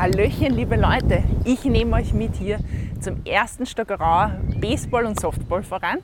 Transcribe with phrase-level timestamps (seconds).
[0.00, 1.22] Hallöchen, liebe Leute.
[1.44, 2.58] Ich nehme euch mit hier
[3.00, 5.98] zum ersten Stockerauer Baseball- und Softballverein.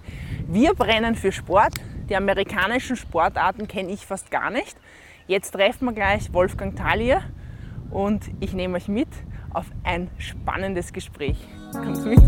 [0.47, 1.81] Wir brennen für Sport.
[2.11, 4.77] Die amerikanischen Sportarten kenne ich fast gar nicht.
[5.27, 7.23] Jetzt treffen wir gleich Wolfgang Thalia
[7.91, 9.09] und ich nehme euch mit
[9.55, 11.39] auf ein spannendes Gespräch.
[11.73, 12.21] Kommt mit!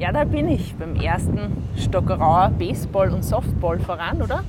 [0.00, 4.44] Ja, da bin ich beim ersten Stockerauer Baseball- und Softballverein, oder?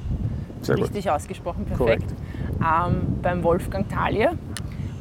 [0.62, 0.86] Sehr gut.
[0.86, 2.10] Richtig ausgesprochen, perfekt.
[2.62, 4.32] Ähm, beim Wolfgang Thalia.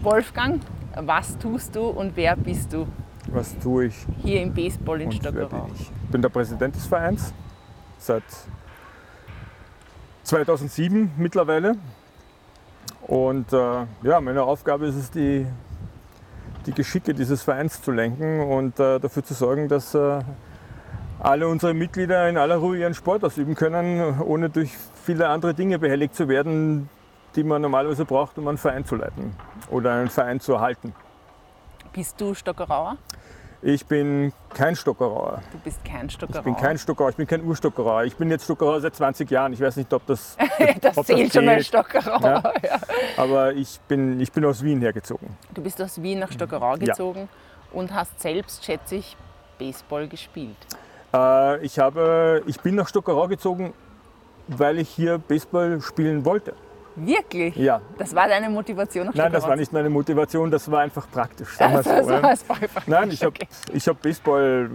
[0.03, 0.61] Wolfgang,
[0.97, 2.89] was tust du und wer bist du
[3.29, 5.67] Was tue ich hier im Baseball in und wer Stockerau?
[5.67, 5.83] bin ich?
[5.83, 7.33] Ich bin der Präsident des Vereins
[7.99, 8.25] seit
[10.25, 11.77] 2007 mittlerweile.
[13.07, 15.47] Und äh, ja, meine Aufgabe ist es, die,
[16.67, 20.21] die Geschicke dieses Vereins zu lenken und äh, dafür zu sorgen, dass äh,
[21.19, 24.73] alle unsere Mitglieder in aller Ruhe ihren Sport ausüben können, ohne durch
[25.05, 26.89] viele andere Dinge behelligt zu werden,
[27.37, 29.35] die man normalerweise braucht, um einen Verein zu leiten
[29.71, 30.95] oder einen Verein zu erhalten.
[31.93, 32.97] Bist du Stockerauer?
[33.63, 35.43] Ich bin kein Stockerauer.
[35.53, 36.39] Du bist kein Stockerauer.
[36.39, 38.05] Ich bin kein Stockerauer, ich bin kein Urstockerauer.
[38.05, 39.53] Ich bin jetzt Stockerauer seit 20 Jahren.
[39.53, 40.37] Ich weiß nicht, ob das,
[40.81, 41.67] das ob zählt schon als zählt.
[41.67, 42.21] Stockerauer.
[42.23, 42.53] Ja.
[42.63, 42.79] Ja.
[43.19, 45.29] Aber ich bin, ich bin aus Wien hergezogen.
[45.53, 46.87] Du bist aus Wien nach Stockerau Ja.
[46.87, 47.29] gezogen
[47.73, 49.17] und hast selbst, schätze ich,
[49.59, 50.57] Baseball gespielt.
[51.13, 53.75] Äh, ich, habe, ich bin nach Stockerau gezogen,
[54.49, 56.55] weil ich hier Baseball spielen wollte.
[56.97, 57.57] Wirklich?
[57.57, 57.81] Ja.
[57.99, 61.57] Das war deine Motivation nach Nein, das war nicht meine Motivation, das war einfach praktisch.
[61.59, 62.23] Das, so, ja.
[62.23, 63.49] war es einfach Nein, ich habe okay.
[63.73, 64.71] ich hab Baseball.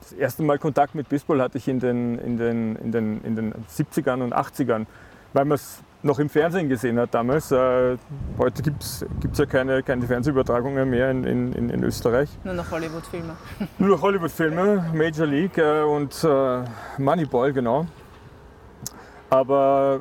[0.00, 3.36] Das erste Mal Kontakt mit Baseball hatte ich in den, in den, in den, in
[3.36, 4.86] den 70ern und 80ern,
[5.34, 7.50] weil man es noch im Fernsehen gesehen hat damals.
[7.52, 7.96] Äh,
[8.38, 9.04] heute gibt es
[9.34, 12.30] ja keine, keine Fernsehübertragungen mehr in, in, in- in Österreich.
[12.44, 13.36] Nur noch Hollywood-Filme.
[13.78, 16.64] Nur noch Hollywood-Filme, Major League äh, und äh,
[16.98, 17.84] Moneyball, genau.
[19.30, 20.00] Aber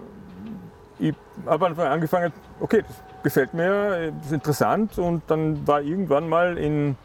[0.99, 1.15] ich
[1.45, 4.97] habe einfach angefangen, okay, das gefällt mir, das ist interessant.
[4.97, 6.97] Und dann war irgendwann mal in,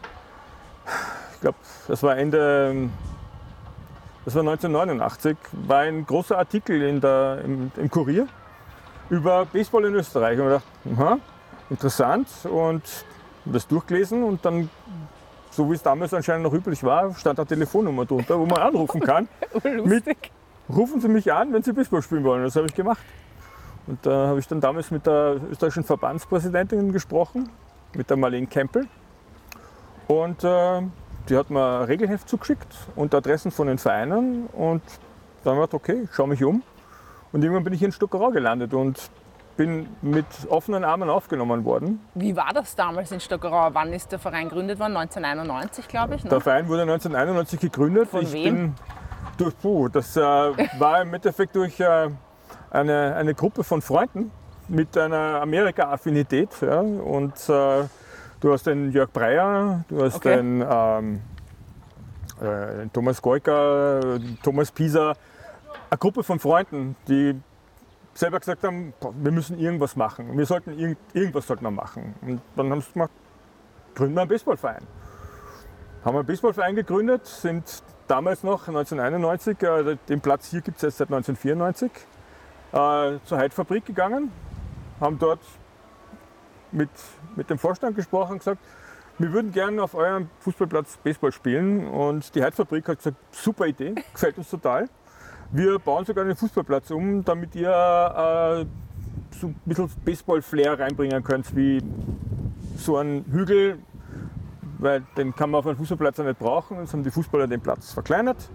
[1.34, 1.58] ich glaube,
[1.88, 2.88] das war Ende,
[4.24, 8.26] das war 1989, war ein großer Artikel in der, im, im Kurier
[9.10, 10.38] über Baseball in Österreich.
[10.38, 10.66] Und ich dachte,
[10.96, 11.18] aha,
[11.70, 12.28] interessant.
[12.44, 12.82] Und
[13.44, 14.70] das durchgelesen und dann
[15.52, 19.00] so wie es damals anscheinend noch üblich war, stand eine Telefonnummer drunter, wo man anrufen
[19.00, 19.28] kann.
[19.64, 20.32] Lustig.
[20.68, 22.44] Rufen Sie mich an, wenn Sie Baseball spielen wollen.
[22.44, 23.02] Das habe ich gemacht.
[23.92, 27.50] Und da habe ich dann damals mit der österreichischen Verbandspräsidentin gesprochen,
[27.92, 28.86] mit der Marlene Kempel.
[30.06, 30.80] Und äh,
[31.28, 34.46] die hat mir ein Regelheft zugeschickt und Adressen von den Vereinen.
[34.46, 34.80] Und
[35.44, 36.62] dann habe ich okay, ich schaue mich um.
[37.32, 39.10] Und irgendwann bin ich in Stockerau gelandet und
[39.58, 42.00] bin mit offenen Armen aufgenommen worden.
[42.14, 43.74] Wie war das damals in Stockerau?
[43.74, 44.96] Wann ist der Verein gegründet worden?
[44.96, 46.24] 1991, glaube ich.
[46.24, 46.30] Ne?
[46.30, 48.08] Der Verein wurde 1991 gegründet.
[48.08, 48.54] Von ich wem?
[48.54, 48.74] Bin
[49.36, 52.08] durch, puh, das äh, war im Endeffekt durch äh,
[52.72, 54.30] eine, eine Gruppe von Freunden
[54.68, 56.50] mit einer Amerika-Affinität.
[56.60, 57.84] Ja, und äh,
[58.40, 60.36] du hast den Jörg Breyer, du hast Okay.
[60.36, 61.20] den, ähm,
[62.40, 64.00] äh, den Thomas Goika,
[64.42, 65.14] Thomas Pieser.
[65.90, 67.38] Eine Gruppe von Freunden, die
[68.14, 70.36] selber gesagt haben, wir müssen irgendwas machen.
[70.36, 72.14] Wir sollten irgend, irgendwas sollten wir machen.
[72.22, 73.10] Und dann haben sie gemacht,
[73.94, 74.86] gründen wir einen Baseballverein
[76.04, 80.98] haben einen Baseballverein gegründet, sind damals noch 1991, äh, den Platz hier gibt es jetzt
[80.98, 81.90] seit 1994,
[82.72, 84.30] äh, zur Heidfabrik gegangen,
[85.00, 85.40] haben dort
[86.70, 86.90] mit,
[87.36, 88.60] mit dem Vorstand gesprochen und gesagt,
[89.18, 93.94] wir würden gerne auf eurem Fußballplatz Baseball spielen und die Heidfabrik hat gesagt, super Idee,
[94.12, 94.88] gefällt uns total.
[95.50, 98.64] Wir bauen sogar den Fußballplatz um, damit ihr äh,
[99.38, 101.82] so ein bisschen Baseball-Flair reinbringen könnt, wie
[102.76, 103.78] so ein Hügel
[104.82, 106.78] weil den kann man auf einem Fußballplatz ja nicht brauchen.
[106.78, 108.48] Jetzt haben die Fußballer den Platz verkleinert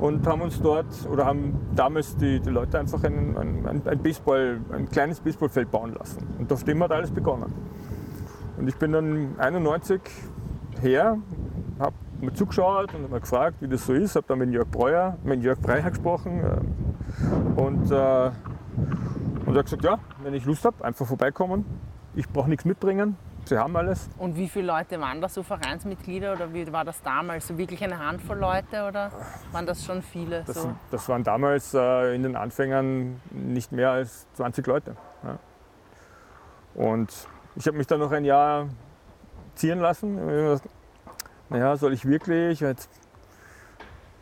[0.00, 4.60] und haben uns dort oder haben damals die, die Leute einfach ein, ein, ein, Baseball,
[4.72, 6.26] ein kleines Baseballfeld bauen lassen.
[6.38, 7.52] Und auf dem hat alles begonnen.
[8.56, 10.00] Und ich bin dann 91
[10.80, 11.18] her,
[11.78, 15.18] habe mir zugeschaut und habe gefragt, wie das so ist, habe dann mit Jörg Breuer,
[15.22, 18.30] mit Jörg Breyer gesprochen ähm, und, äh,
[19.46, 21.64] und er hat gesagt, ja, wenn ich Lust habe, einfach vorbeikommen.
[22.14, 24.08] Ich brauche nichts mitbringen, sie haben alles.
[24.18, 27.46] Und wie viele Leute waren da so Vereinsmitglieder oder wie war das damals?
[27.46, 29.10] So wirklich eine Handvoll Leute oder
[29.52, 30.42] waren das schon viele?
[30.44, 30.72] Das, so?
[30.90, 34.96] das waren damals äh, in den Anfängern nicht mehr als 20 Leute.
[35.22, 35.38] Ja.
[36.74, 37.12] Und
[37.56, 38.68] ich habe mich dann noch ein Jahr
[39.54, 40.60] ziehen lassen.
[41.48, 42.60] Naja, soll ich wirklich?
[42.60, 42.88] Jetzt,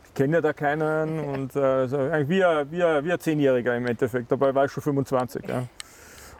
[0.05, 1.19] ich kenne ja da keinen.
[1.33, 4.31] Und äh, so, eigentlich wie, ein, wie, ein, wie ein Zehnjähriger im Endeffekt.
[4.31, 5.47] Dabei war ich schon 25.
[5.47, 5.63] Ja.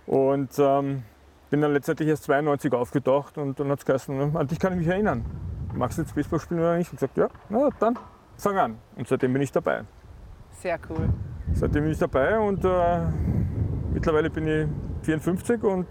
[0.08, 1.04] Und ähm,
[1.50, 4.80] bin dann letztendlich erst 92 aufgetaucht und dann hat es geheißen, an dich kann ich
[4.80, 5.26] mich erinnern.
[5.74, 6.92] Magst du jetzt Baseball spielen oder nicht?
[6.92, 7.98] Und gesagt, ja, na dann
[8.38, 8.78] fang an.
[8.96, 9.84] Und seitdem bin ich dabei.
[10.52, 11.10] Sehr cool.
[11.54, 13.00] Seitdem bin ich dabei und äh,
[13.94, 14.68] mittlerweile bin ich
[15.06, 15.88] 54 und,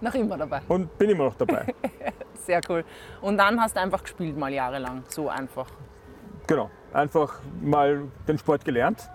[0.00, 0.60] Noch immer dabei.
[0.68, 1.74] und bin immer noch dabei.
[2.34, 2.84] Sehr cool.
[3.20, 5.02] Und dann hast du einfach gespielt mal jahrelang.
[5.08, 5.66] So einfach.
[6.46, 6.70] genau.
[6.92, 9.10] Einfach mal den Sport gelernt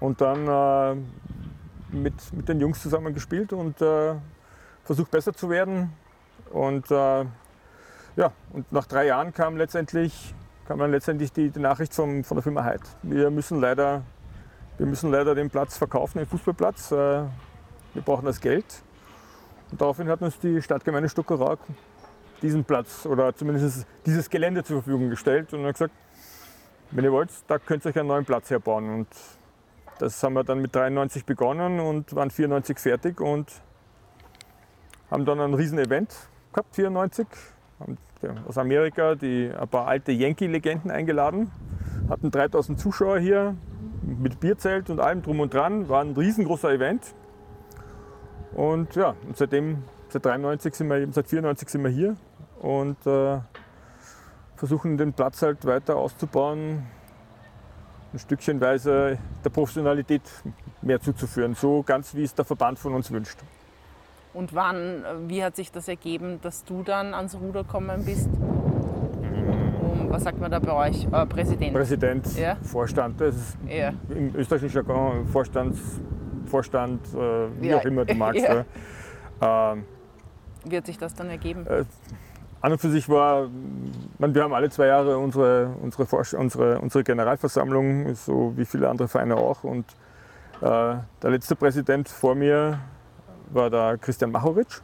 [0.00, 1.00] und dann äh,
[1.94, 4.14] mit, mit den Jungs zusammen gespielt und äh,
[4.84, 5.92] versucht besser zu werden.
[6.50, 7.24] Und äh,
[8.16, 10.34] ja, und nach drei Jahren kam letztendlich,
[10.66, 12.82] kam dann letztendlich die, die Nachricht vom, von der Firma Heid.
[13.02, 14.02] Wir müssen leider,
[14.78, 16.92] wir müssen leider den Platz verkaufen, den Fußballplatz.
[16.92, 16.94] Äh,
[17.94, 18.64] wir brauchen das Geld.
[19.70, 21.56] Und daraufhin hat uns die Stadtgemeinde Stuckerau
[22.42, 25.94] diesen Platz oder zumindest dieses Gelände zur Verfügung gestellt und hat gesagt,
[26.90, 28.88] wenn ihr wollt, da könnt ihr euch einen neuen Platz herbauen.
[28.90, 29.08] Und
[29.98, 33.48] das haben wir dann mit 93 begonnen und waren 94 fertig und
[35.14, 36.12] haben dann ein riesen Event
[36.52, 37.26] gehabt, 94.
[37.78, 37.98] Haben
[38.48, 41.52] aus Amerika die, ein paar alte Yankee-Legenden eingeladen,
[42.08, 43.54] hatten 3000 Zuschauer hier
[44.02, 45.88] mit Bierzelt und allem drum und dran.
[45.88, 47.14] War ein riesengroßer Event.
[48.54, 52.16] Und ja, und seitdem, seit 93 sind wir, seit 94 sind wir hier
[52.60, 53.38] und äh,
[54.56, 56.86] versuchen den Platz halt weiter auszubauen,
[58.12, 60.22] ein Stückchenweise der Professionalität
[60.82, 63.38] mehr zuzuführen, so ganz wie es der Verband von uns wünscht.
[64.34, 68.28] Und wann, äh, wie hat sich das ergeben, dass du dann ans Ruder gekommen bist?
[69.80, 71.06] Um, was sagt man da bei euch?
[71.10, 71.72] Äh, Präsident.
[71.72, 72.56] Präsident, Ja.
[72.62, 73.92] Vorstand, das ist Ja.
[74.08, 75.78] im österreichischen Jargon Vorstands,
[76.46, 77.18] Vorstand, äh,
[77.60, 77.78] wie Ja.
[77.78, 78.44] auch immer du magst.
[79.42, 79.84] Ähm,
[80.64, 81.66] Wie hat sich das dann ergeben?
[82.60, 83.48] an und für sich war,
[84.18, 86.06] man, wir haben alle zwei Jahre unsere, unsere,
[86.38, 89.64] unsere, unsere Generalversammlung, so wie viele andere Vereine auch.
[89.64, 89.84] Und
[90.62, 90.66] äh,
[91.22, 92.78] der letzte Präsident vor mir
[93.50, 94.80] war der Christian Machowitsch.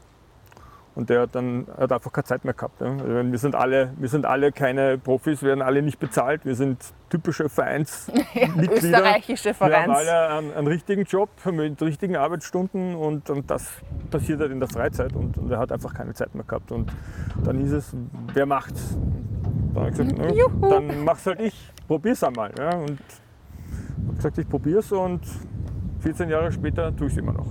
[0.96, 2.80] Und der hat dann hat einfach keine Zeit mehr gehabt.
[2.80, 2.88] Ne?
[3.00, 6.44] Also Wir, sind alle, wir sind alle keine Profis, werden alle nicht bezahlt.
[6.44, 8.72] Wir sind typische Vereinsmitglieder.
[8.72, 9.96] Österreichische Wir haben Vereins.
[9.96, 13.68] alle einen, einen richtigen Job mit richtigen Arbeitsstunden und, und das
[14.10, 16.72] passiert halt in der Freizeit und, und er hat einfach keine Zeit mehr gehabt.
[16.72, 16.92] Und
[17.44, 17.94] dann hieß es,
[18.34, 18.98] wer macht's?
[19.72, 20.34] Dann habe ich gesagt, ne,
[20.68, 22.52] dann mach's halt ich, probier's einmal.
[22.58, 22.74] Ja?
[22.74, 22.98] Und
[24.06, 25.20] habe gesagt, ich probier's und
[26.00, 27.46] 14 Jahre später tue ich es immer noch.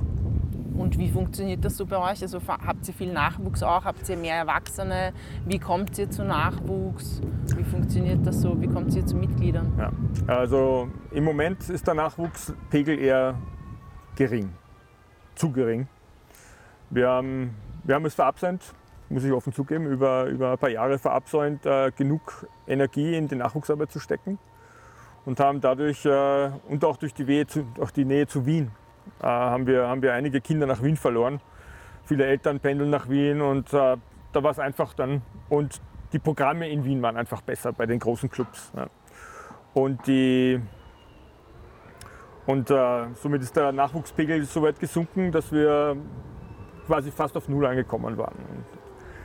[0.80, 2.22] Und wie funktioniert das so bei euch?
[2.22, 3.84] Also habt ihr viel Nachwuchs auch?
[3.84, 5.12] Habt ihr mehr Erwachsene?
[5.46, 7.22] Wie kommt ihr zu Nachwuchs?
[7.58, 8.60] Wie funktioniert das so?
[8.62, 9.74] Wie kommt ihr zu Mitgliedern?
[9.78, 9.92] Ja.
[10.34, 13.36] Also im Moment ist der Nachwuchspegel eher
[14.16, 14.54] gering,
[15.36, 15.90] zu gering.
[16.90, 17.54] Wir haben,
[17.84, 18.64] wir haben es verabsäumt,
[19.10, 23.36] muss ich offen zugeben, über, über ein paar Jahre verabsäumt, äh, genug Energie in die
[23.36, 24.40] Nachwuchsarbeit zu stecken
[25.26, 28.72] und haben dadurch äh, und auch durch die, Wehe zu, auch die Nähe zu Wien
[29.22, 31.42] äh, haben, wir, haben wir einige Kinder nach Wien verloren.
[32.06, 33.98] Viele Eltern pendeln nach Wien und äh,
[34.32, 35.82] da war es einfach dann und
[36.14, 38.72] die Programme in Wien waren einfach besser bei den großen Clubs.
[38.76, 38.88] Ja.
[39.74, 40.60] Und, die,
[42.48, 45.96] und äh, somit ist der Nachwuchspegel so weit gesunken, dass wir
[46.88, 48.36] quasi fast auf Null angekommen waren.
[48.36, 48.66] Und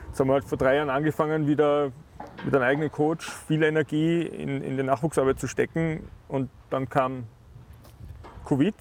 [0.09, 1.93] jetzt haben wir halt vor drei Jahren angefangen, wieder
[2.45, 6.07] mit einem eigenen Coach viel Energie in, in die Nachwuchsarbeit zu stecken.
[6.29, 7.25] Und dann kam
[8.45, 8.75] Covid.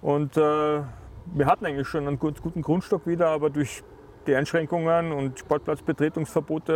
[0.00, 3.82] Und äh, wir hatten eigentlich schon einen gut, guten Grundstock wieder, aber durch
[4.26, 6.72] die Einschränkungen und Sportplatzbetretungsverbote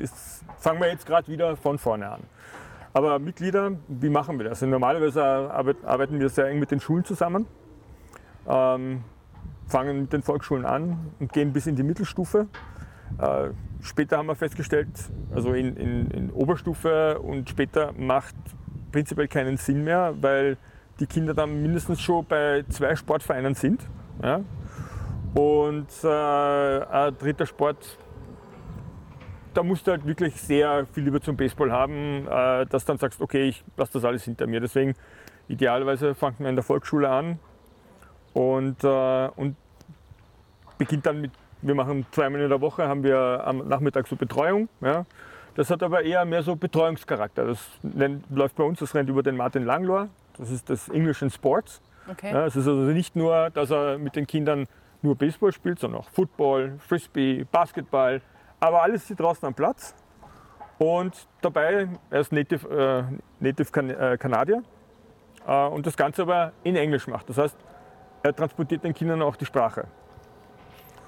[0.00, 2.20] ist, fangen wir jetzt gerade wieder von vorne an.
[2.92, 4.62] Aber Mitglieder, wie machen wir das?
[4.62, 7.46] Also normalerweise arbeit- arbeiten wir sehr eng mit den Schulen zusammen,
[8.48, 9.04] ähm,
[9.66, 12.48] fangen mit den Volksschulen an und gehen bis in die Mittelstufe.
[13.18, 14.88] Äh, später haben wir festgestellt,
[15.34, 18.34] also in, in, in Oberstufe und später macht
[18.92, 20.56] prinzipiell keinen Sinn mehr, weil
[21.00, 23.82] die Kinder dann mindestens schon bei zwei Sportvereinen sind.
[24.22, 24.42] Ja?
[25.34, 27.98] Und äh, ein dritter Sport,
[29.54, 32.98] da musst du halt wirklich sehr viel lieber zum Baseball haben, äh, dass du dann
[32.98, 34.60] sagst, okay, ich lasse das alles hinter mir.
[34.60, 34.94] Deswegen
[35.48, 37.38] idealerweise fangen wir in der Volksschule an
[38.34, 39.56] und, äh, und
[40.78, 44.68] beginnt dann mit, wir machen zweimal in der Woche, haben wir am Nachmittag so Betreuung.
[44.80, 45.04] Ja.
[45.54, 47.46] Das hat aber eher mehr so Betreuungscharakter.
[47.46, 50.08] Das nennt, läuft bei uns, das rennt über den Martin Langlohr.
[50.40, 51.82] Das ist das English in Sports.
[52.10, 52.32] Okay.
[52.32, 54.66] Ja, es ist also nicht nur, dass er mit den Kindern
[55.02, 58.22] nur Baseball spielt, sondern auch Football, Frisbee, Basketball,
[58.58, 59.94] aber alles hier draußen am Platz.
[60.78, 64.62] Und dabei, er ist Native, äh, Native kan äh, Kanadier
[65.46, 67.28] äh, und das Ganze aber in Englisch macht.
[67.28, 67.56] Das heißt,
[68.22, 69.86] er transportiert den Kindern auch die Sprache.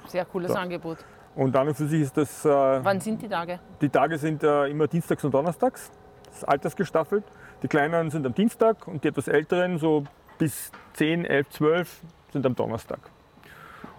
[0.08, 0.58] Sehr cooles So.
[0.58, 0.98] Angebot.
[1.34, 3.58] Und dann und für sich ist das, äh, Wann sind die Tage?
[3.80, 5.90] die Tage sind äh, immer dienstags und donnerstags,
[6.26, 7.24] das ist altersgestaffelt.
[7.62, 10.04] Die Kleineren sind am Dienstag und die etwas Älteren, so
[10.38, 12.00] bis 10, 11, 12,
[12.32, 12.98] sind am Donnerstag.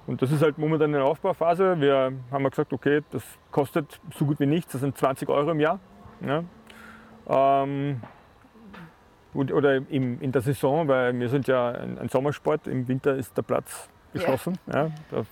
[0.05, 1.79] Und das ist halt momentan eine Aufbauphase.
[1.79, 5.61] Wir haben gesagt, okay, das kostet so gut wie nichts, das sind 20 Euro im
[5.61, 5.79] Jahr.
[6.19, 6.43] Ja.
[7.27, 8.01] Ähm,
[9.33, 13.35] oder im, in der Saison, weil wir sind ja ein, ein Sommersport, im Winter ist
[13.37, 14.59] der Platz geschlossen.
[14.67, 14.91] Ja.
[15.11, 15.23] Ja,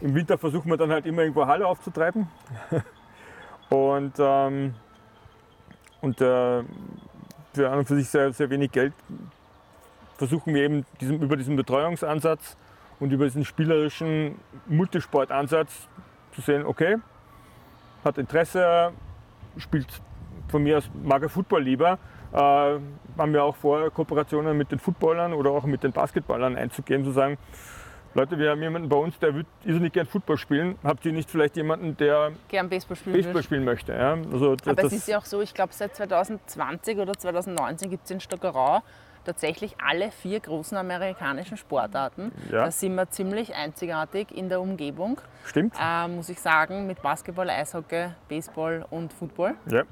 [0.00, 2.26] Im Winter versuchen wir dann halt immer irgendwo Halle aufzutreiben.
[3.68, 4.74] und ähm,
[6.02, 6.62] und äh,
[7.54, 8.92] für an und für sich sehr, sehr wenig Geld
[10.18, 12.56] versuchen wir eben diesem, über diesen Betreuungsansatz
[13.00, 15.88] und über diesen spielerischen Multisportansatz
[16.32, 16.98] zu sehen, okay,
[18.04, 18.92] hat Interesse,
[19.56, 19.86] spielt
[20.48, 21.98] von mir aus mag er Football lieber,
[22.32, 27.04] äh, haben wir auch vor, Kooperationen mit den Footballern oder auch mit den Basketballern einzugehen,
[27.04, 27.38] zu sagen,
[28.14, 30.78] Leute, wir haben jemanden bei uns, der würde nicht gern Football spielen.
[30.84, 33.92] Habt ihr nicht vielleicht jemanden, der gern Baseball spielen, Baseball spielen möchte?
[33.92, 34.18] Ja?
[34.32, 38.10] Also, Aber es ist ja auch so, ich glaube seit 2020 oder 2019 gibt es
[38.10, 38.82] in Stockerau
[39.24, 42.32] tatsächlich alle vier großen amerikanischen Sportarten.
[42.50, 42.64] Ja.
[42.64, 45.20] Da sind wir ziemlich einzigartig in der Umgebung.
[45.44, 45.74] Stimmt.
[45.80, 49.54] Äh, muss ich sagen, mit Basketball, Eishockey, Baseball und Football.
[49.70, 49.84] Ja.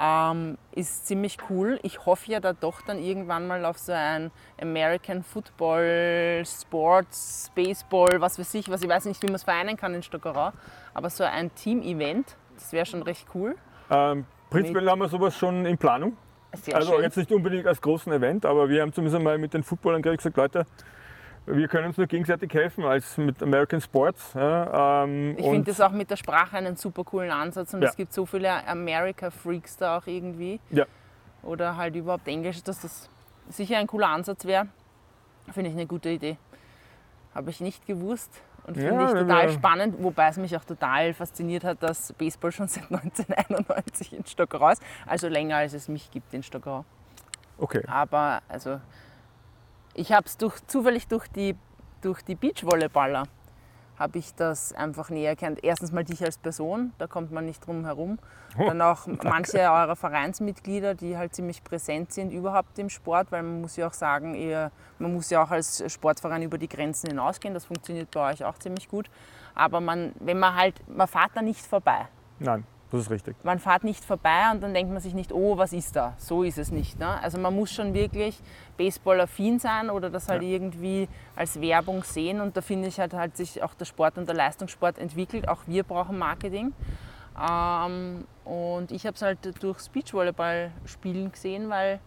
[0.00, 1.80] Ähm, ist ziemlich cool.
[1.82, 8.20] Ich hoffe ja da doch dann irgendwann mal auf so ein American Football, Sports, Baseball,
[8.20, 10.52] was weiß ich, was ich weiß nicht, wie man es vereinen kann in Stockerau,
[10.94, 13.56] aber so ein Team-Event, das wäre schon recht cool.
[13.90, 16.16] Ähm, prinzipiell mit haben wir sowas schon in Planung.
[16.52, 17.02] Sehr also schön.
[17.02, 20.36] jetzt nicht unbedingt als großen Event, aber wir haben zumindest mal mit den Footballern gesagt,
[20.36, 20.64] Leute,
[21.50, 24.32] wir können uns nur gegenseitig helfen als mit American Sports.
[24.34, 27.88] Ja, ähm, ich finde das auch mit der Sprache einen super coolen Ansatz und ja.
[27.88, 30.60] es gibt so viele America-Freaks da auch irgendwie.
[30.70, 30.84] Ja.
[31.42, 33.08] Oder halt überhaupt Englisch, dass das
[33.48, 34.68] sicher ein cooler Ansatz wäre.
[35.52, 36.36] Finde ich eine gute Idee.
[37.34, 41.14] Habe ich nicht gewusst und finde ja, ich total spannend, wobei es mich auch total
[41.14, 46.10] fasziniert hat, dass Baseball schon seit 1991 in Stockerau ist, also länger als es mich
[46.10, 46.84] gibt in Stockerau.
[47.56, 47.82] Okay.
[47.86, 48.80] Aber also
[49.98, 51.56] ich habe es durch, zufällig durch die,
[52.02, 53.24] durch die Beachvolleyballer
[53.98, 55.64] habe ich das einfach näher kennt.
[55.64, 58.20] Erstens mal dich als Person, da kommt man nicht drum herum.
[58.56, 59.28] Oh, Dann auch danke.
[59.28, 63.88] manche eurer Vereinsmitglieder, die halt ziemlich präsent sind überhaupt im Sport, weil man muss ja
[63.88, 67.54] auch sagen, ihr, man muss ja auch als Sportverein über die Grenzen hinausgehen.
[67.54, 69.10] Das funktioniert bei euch auch ziemlich gut.
[69.56, 72.06] Aber man, wenn man halt, man fährt da nicht vorbei.
[72.38, 72.64] Nein.
[72.90, 73.36] Das ist richtig.
[73.44, 76.14] Man fährt nicht vorbei und dann denkt man sich nicht, oh, was ist da?
[76.16, 76.98] So ist es nicht.
[76.98, 77.20] Ne?
[77.22, 78.38] Also man muss schon wirklich
[78.78, 80.48] Baseball-affin sein oder das halt ja.
[80.48, 82.40] irgendwie als Werbung sehen.
[82.40, 85.48] Und da finde ich halt, halt sich auch der Sport und der Leistungssport entwickelt.
[85.48, 86.72] Auch wir brauchen Marketing.
[87.38, 92.00] Ähm, und ich habe es halt durch Beachvolleyball spielen gesehen, weil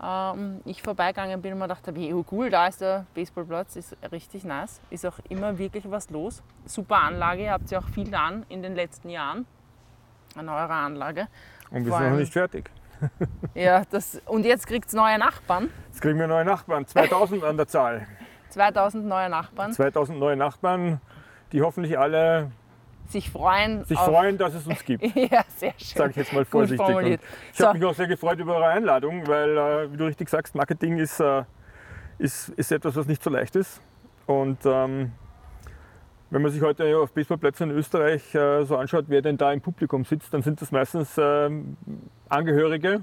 [0.00, 3.96] ähm, ich vorbeigegangen bin und mir dachte, wie oh cool, da ist der Baseballplatz, ist
[4.12, 4.80] richtig nice.
[4.90, 6.40] Ist auch immer wirklich was los.
[6.66, 9.44] Super Anlage, ihr habt ja auch viel getan in den letzten Jahren
[10.36, 11.28] an eurer Anlage.
[11.70, 12.70] Und wir sind noch nicht fertig.
[13.54, 15.70] ja, das, und jetzt kriegt es neue Nachbarn.
[15.88, 18.06] Jetzt kriegen wir neue Nachbarn, 2000 an der Zahl.
[18.50, 19.72] 2000 neue Nachbarn.
[19.72, 21.00] 2000 neue Nachbarn,
[21.52, 22.50] die hoffentlich alle
[23.08, 25.02] sich freuen, sich freuen dass es uns gibt.
[25.16, 25.98] ja, sehr schön.
[25.98, 27.20] Sage ich jetzt mal vorsichtig.
[27.52, 27.66] ich so.
[27.66, 30.98] habe mich auch sehr gefreut über eure Einladung, weil, äh, wie du richtig sagst, Marketing
[30.98, 31.44] ist, äh,
[32.18, 33.82] ist, ist etwas, was nicht so leicht ist.
[34.26, 35.12] Und ähm,
[36.32, 39.60] wenn man sich heute auf Baseballplätzen in Österreich äh, so anschaut, wer denn da im
[39.60, 41.76] Publikum sitzt, dann sind das meistens ähm,
[42.30, 43.02] Angehörige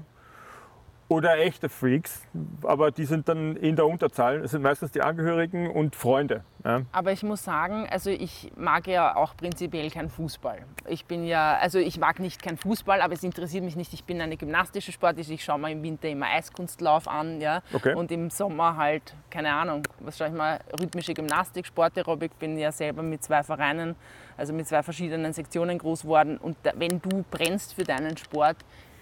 [1.10, 2.22] oder echte Freaks,
[2.62, 4.44] aber die sind dann in der Unterzahl.
[4.44, 6.44] Es sind meistens die Angehörigen und Freunde.
[6.64, 6.82] Ja.
[6.92, 10.58] Aber ich muss sagen, also ich mag ja auch prinzipiell keinen Fußball.
[10.86, 13.92] Ich bin ja, also ich mag nicht keinen Fußball, aber es interessiert mich nicht.
[13.92, 15.34] Ich bin eine gymnastische Sportliche.
[15.34, 17.62] Ich schaue mir im Winter immer Eiskunstlauf an, ja.
[17.72, 17.96] Okay.
[17.96, 22.38] Und im Sommer halt, keine Ahnung, was schaue ich mal, rhythmische Gymnastik, Sportaerobik.
[22.38, 23.96] Bin ja selber mit zwei Vereinen,
[24.36, 26.36] also mit zwei verschiedenen Sektionen groß geworden.
[26.36, 28.58] Und wenn du brennst für deinen Sport,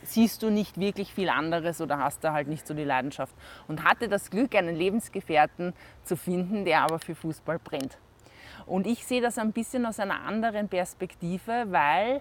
[0.09, 3.35] siehst du nicht wirklich viel anderes oder hast da halt nicht so die Leidenschaft.
[3.67, 5.75] Und hatte das Glück, einen Lebensgefährten
[6.05, 7.99] zu finden, der aber für Fußball brennt.
[8.67, 12.21] Und ich sehe das ein bisschen aus einer anderen Perspektive, weil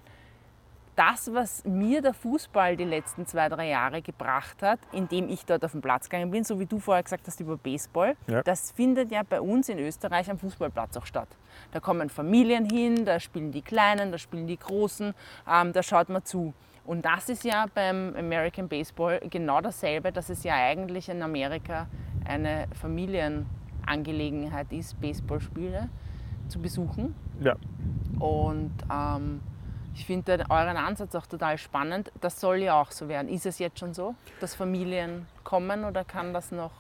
[0.98, 5.64] das, was mir der Fußball die letzten zwei, drei Jahre gebracht hat, indem ich dort
[5.64, 8.42] auf den Platz gegangen bin, so wie du vorher gesagt hast über Baseball, ja.
[8.42, 11.30] das findet ja bei uns in Österreich am Fußballplatz auch statt.
[11.72, 15.14] Da kommen Familien hin, da spielen die Kleinen, da spielen die Großen,
[15.48, 16.54] ähm, da schaut man zu.
[16.88, 21.88] Und das ist ja beim American Baseball genau dasselbe, dass es ja eigentlich in Amerika
[22.24, 25.90] eine Familienangelegenheit ist, Baseballspiele
[26.48, 27.14] zu besuchen.
[27.42, 27.58] Ja.
[28.20, 29.42] Und ähm,
[29.96, 32.10] ich finde euren Ansatz auch total spannend.
[32.22, 33.28] Das soll ja auch so werden.
[33.28, 36.72] Ist es jetzt schon so, dass Familien kommen oder kann das noch?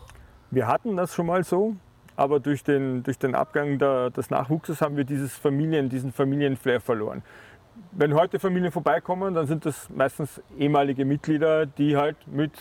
[0.51, 1.75] Wir hatten das schon mal so,
[2.15, 6.79] aber durch den, durch den Abgang der, des Nachwuchses haben wir dieses Familien, diesen Familienflair
[6.79, 7.23] verloren
[7.97, 12.51] wenn heute Familien vorbeikommen, dann sind das meistens ehemalige Mitglieder, die halt mit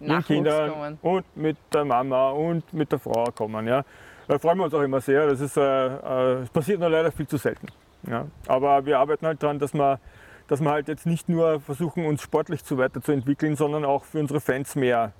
[0.00, 0.98] den Kindern kommen.
[1.02, 3.66] und mit der Mama und mit der Frau kommen.
[3.66, 3.84] Ja.
[4.28, 5.26] Da freuen wir uns auch immer sehr.
[5.26, 7.66] Das ist, äh, äh, passiert nur leider viel zu selten.
[8.08, 8.26] Ja.
[8.46, 9.98] Aber wir arbeiten halt daran, dass wir,
[10.46, 14.40] dass wir halt jetzt nicht nur versuchen, uns sportlich zu weiterzuentwickeln, sondern auch für unsere
[14.40, 15.12] Fans mehr,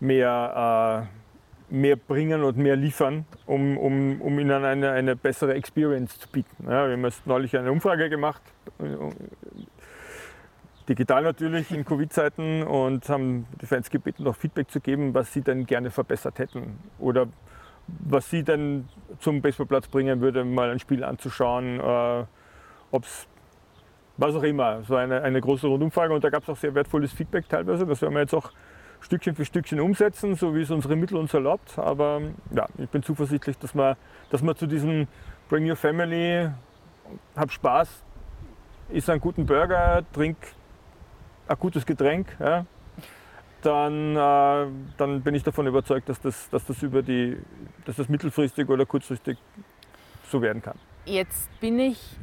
[0.00, 1.23] mehr, äh,
[1.70, 6.64] mehr bringen und mehr liefern, um, um, um ihnen eine, eine bessere Experience zu bieten.
[6.64, 8.42] Ja, wir haben jetzt neulich eine Umfrage gemacht,
[10.88, 15.40] digital natürlich in Covid-Zeiten und haben die Fans gebeten, noch Feedback zu geben, was sie
[15.40, 17.26] denn gerne verbessert hätten oder
[17.86, 18.88] was sie denn
[19.20, 22.24] zum Baseballplatz bringen würde, mal ein Spiel anzuschauen, äh,
[22.90, 23.26] ob es
[24.16, 24.82] was auch immer.
[24.84, 27.86] So eine, eine große Rundumfrage und da gab es auch sehr wertvolles Feedback teilweise.
[27.86, 28.52] Das werden wir jetzt auch
[29.04, 31.78] Stückchen für Stückchen umsetzen, so wie es unsere Mittel uns erlaubt.
[31.78, 33.96] Aber ja, ich bin zuversichtlich, dass wir,
[34.30, 35.06] dass wir zu diesem
[35.48, 36.48] Bring Your Family,
[37.36, 38.02] hab Spaß,
[38.88, 40.36] isst einen guten Burger, trink
[41.46, 42.64] ein gutes Getränk, ja,
[43.60, 47.36] dann, äh, dann bin ich davon überzeugt, dass das, dass, das über die,
[47.84, 49.36] dass das mittelfristig oder kurzfristig
[50.30, 50.78] so werden kann.
[51.04, 52.16] Jetzt bin ich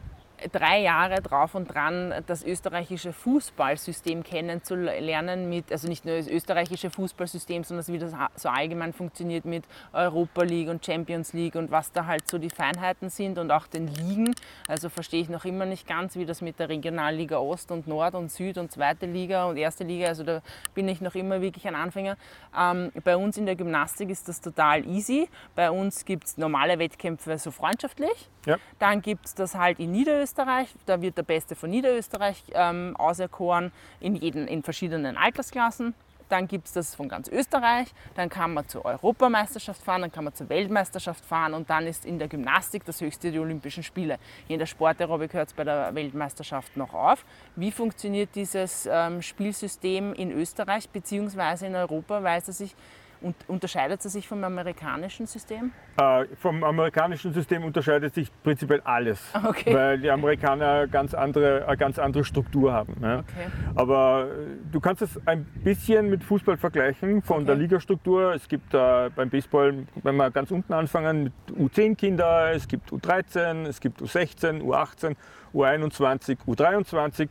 [0.51, 6.89] drei Jahre drauf und dran, das österreichische Fußballsystem kennenzulernen, mit, also nicht nur das österreichische
[6.89, 11.91] Fußballsystem, sondern wie das so allgemein funktioniert mit Europa League und Champions League und was
[11.91, 14.33] da halt so die Feinheiten sind und auch den Ligen.
[14.67, 18.15] Also verstehe ich noch immer nicht ganz, wie das mit der Regionalliga Ost und Nord
[18.15, 20.41] und Süd und zweite Liga und erste Liga, also da
[20.73, 22.17] bin ich noch immer wirklich ein Anfänger.
[22.57, 25.29] Ähm, bei uns in der Gymnastik ist das total easy.
[25.55, 28.29] Bei uns gibt es normale Wettkämpfe so freundschaftlich.
[28.45, 28.57] Ja.
[28.79, 30.30] Dann gibt es das halt in Niederösterreich.
[30.33, 35.93] Da wird der Beste von Niederösterreich ähm, auserkoren in, jeden, in verschiedenen Altersklassen.
[36.31, 37.89] Dann gibt es das von ganz Österreich.
[38.15, 42.05] Dann kann man zur Europameisterschaft fahren, dann kann man zur Weltmeisterschaft fahren und dann ist
[42.05, 44.17] in der Gymnastik das höchste die Olympischen Spiele.
[44.47, 47.25] In der Sportaerobik hört es bei der Weltmeisterschaft noch auf.
[47.57, 51.67] Wie funktioniert dieses ähm, Spielsystem in Österreich bzw.
[51.67, 52.23] in Europa?
[52.23, 52.75] Weiß er sich
[53.21, 55.71] und unterscheidet es sich vom amerikanischen System?
[55.97, 59.73] Äh, vom amerikanischen System unterscheidet sich prinzipiell alles, okay.
[59.73, 62.95] weil die Amerikaner ganz andere, eine ganz andere Struktur haben.
[62.99, 63.23] Ne?
[63.27, 63.47] Okay.
[63.75, 67.45] Aber äh, du kannst es ein bisschen mit Fußball vergleichen von okay.
[67.45, 68.33] der Ligastruktur.
[68.33, 73.67] Es gibt äh, beim Baseball, wenn wir ganz unten anfangen, mit U10-Kinder, es gibt U13,
[73.67, 75.15] es gibt U16, U18,
[75.53, 77.29] U21, U23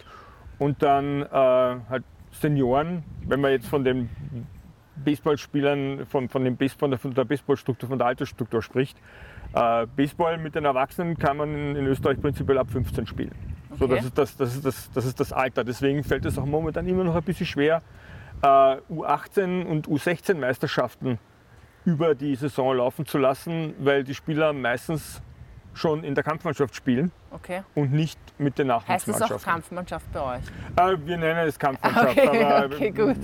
[0.59, 4.09] und dann äh, halt Senioren, wenn man jetzt von dem
[5.05, 8.99] Baseballspielern, von, von, dem Base, von, der, von der Baseballstruktur, von der Altersstruktur spricht.
[9.53, 13.33] Äh, Baseball mit den Erwachsenen kann man in, in Österreich prinzipiell ab 15 spielen.
[13.71, 13.79] Okay.
[13.79, 15.65] So, das, ist das, das, ist das, das ist das Alter.
[15.65, 17.83] Deswegen fällt es auch momentan immer noch ein bisschen schwer,
[18.43, 21.19] äh, U18 und U16 Meisterschaften
[21.85, 25.23] über die Saison laufen zu lassen, weil die Spieler meistens
[25.75, 27.63] schon in der Kampfmannschaft spielen okay.
[27.75, 29.15] und nicht mit den Nachwuchsmannschaften.
[29.15, 30.43] Heißt das auch Kampfmannschaft bei euch?
[30.77, 33.17] Äh, wir nennen es Kampfmannschaft, okay, aber okay, gut.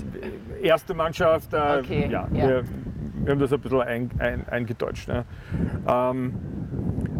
[0.62, 2.48] erste Mannschaft, äh, okay, ja, ja.
[2.48, 2.64] Wir,
[3.24, 5.08] wir, haben das ein bisschen ein, ein, eingedeutscht.
[5.08, 5.24] Ne?
[5.88, 6.34] Ähm,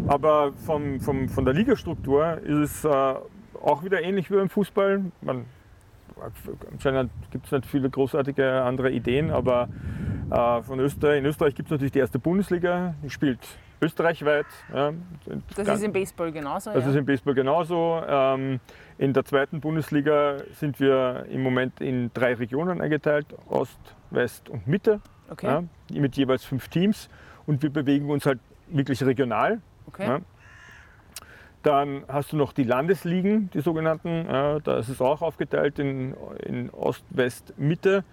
[0.07, 3.15] aber vom, vom, von der Ligastruktur ist es äh,
[3.61, 5.01] auch wieder ähnlich wie beim Fußball.
[5.21, 5.45] Man,
[6.71, 9.67] anscheinend gibt es nicht viele großartige andere Ideen, aber
[10.31, 13.39] äh, von Österreich, in Österreich gibt es natürlich die erste Bundesliga, die spielt
[13.81, 14.45] österreichweit.
[14.73, 14.93] Ja,
[15.55, 16.73] das ist im Baseball genauso?
[16.73, 16.89] Das ja?
[16.89, 18.01] ist im Baseball genauso.
[18.07, 18.59] Ähm,
[18.97, 24.67] in der zweiten Bundesliga sind wir im Moment in drei Regionen eingeteilt, Ost, West und
[24.67, 25.47] Mitte, okay.
[25.91, 27.09] ja, mit jeweils fünf Teams.
[27.45, 29.61] Und wir bewegen uns halt wirklich regional.
[29.87, 30.19] Okay.
[31.63, 34.25] Dann hast du noch die Landesligen, die sogenannten.
[34.27, 36.13] da ist es auch aufgeteilt in,
[36.43, 38.03] in Ost, West, Mitte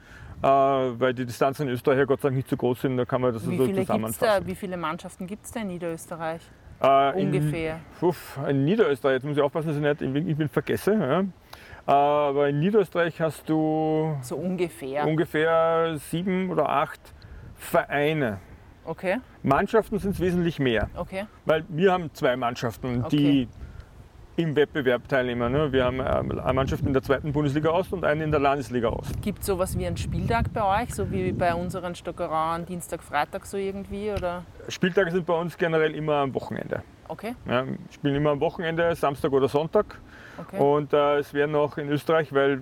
[0.48, 3.20] weil die Distanzen in Österreich ja Gott sei Dank nicht so groß sind, da kann
[3.20, 4.18] man das wie so zusammenfassen.
[4.20, 6.42] Da, wie viele Mannschaften gibt es da in Niederösterreich?
[6.80, 7.80] Äh, Ungefähr.
[8.00, 10.94] In, uff, in, Niederösterreich, jetzt muss ich aufpassen, dass ich nicht ich bin vergesse.
[10.94, 11.20] Ja.
[11.20, 11.24] Äh,
[11.90, 17.00] aber in Niederösterreich hast du so ungefähr, ungefähr sieben oder acht
[17.54, 18.38] Vereine.
[18.84, 19.18] Okay.
[19.42, 20.90] Mannschaften sind es wesentlich mehr.
[20.94, 21.24] Okay.
[21.46, 23.16] Weil wir haben zwei Mannschaften, okay.
[23.16, 23.48] die
[24.36, 25.52] im Wettbewerb teilnehmen.
[25.52, 25.72] Ne?
[25.72, 28.88] Wir haben ähm, eine Mannschaft in der zweiten Bundesliga Ost und eine in der Landesliga
[28.88, 29.20] Ost.
[29.22, 33.46] Gibt es sowas wie einen Spieltag bei euch, so wie bei unseren Stockerauern Dienstag, Freitag
[33.46, 34.10] so irgendwie?
[34.10, 34.44] Oder?
[34.68, 36.82] Spieltage sind bei uns generell immer am Wochenende.
[37.06, 37.34] Okay.
[37.46, 40.00] Ja, spielen immer am Wochenende, Samstag oder Sonntag.
[40.38, 40.58] Okay.
[40.58, 42.60] Und äh, es werden auch in Österreich, weil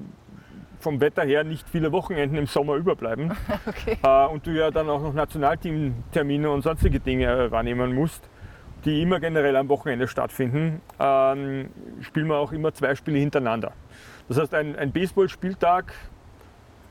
[0.82, 3.30] vom Wetter her nicht viele Wochenenden im Sommer überbleiben
[3.66, 3.96] okay.
[4.02, 8.28] äh, und du ja dann auch noch Nationalteamtermine und sonstige Dinge äh, wahrnehmen musst,
[8.84, 13.72] die immer generell am Wochenende stattfinden, ähm, spielen wir auch immer zwei Spiele hintereinander.
[14.28, 15.92] Das heißt, ein, ein Baseballspieltag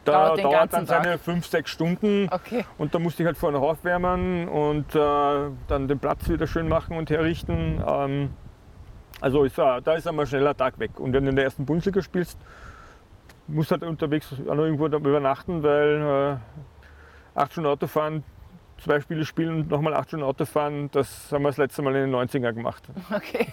[0.06, 1.20] da dauert, dauert dann seine Tag.
[1.20, 2.66] fünf, sechs Stunden okay.
[2.78, 5.00] und da musste ich halt vorne aufwärmen und äh,
[5.68, 7.84] dann den Platz wieder schön machen und herrichten.
[7.86, 8.30] Ähm,
[9.20, 11.00] also ist, äh, da ist einmal schneller Tag weg.
[11.00, 12.40] Und wenn du in der ersten Bundesliga spielst,
[13.48, 16.40] musst du halt unterwegs auch noch irgendwo übernachten, weil
[17.36, 18.24] äh, acht Stunden Autofahren
[18.82, 21.96] zwei Spiele spielen und nochmal acht Stunden Auto fahren, das haben wir das letzte Mal
[21.96, 22.84] in den 90er gemacht.
[23.14, 23.48] Okay.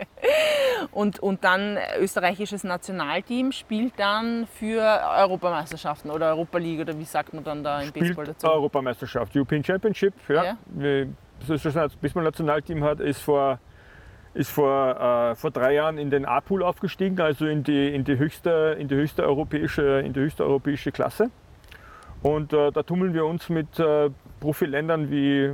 [0.92, 4.82] und, und dann österreichisches Nationalteam spielt dann für
[5.18, 8.46] Europameisterschaften oder Europa League oder wie sagt man dann da im Spielt Baseball dazu?
[8.46, 10.14] Europameisterschaft, European Championship.
[10.28, 10.44] Ja.
[10.44, 11.06] Ja.
[11.40, 13.58] Das österreichische Baseball-Nationalteam hat ist vor
[14.36, 18.18] ist vor, äh, vor drei Jahren in den A-Pool aufgestiegen, also in die, in die,
[18.18, 21.30] höchste, in die, höchste, europäische, in die höchste europäische Klasse.
[22.26, 24.10] Und äh, da tummeln wir uns mit äh,
[24.40, 25.48] Profiländern wie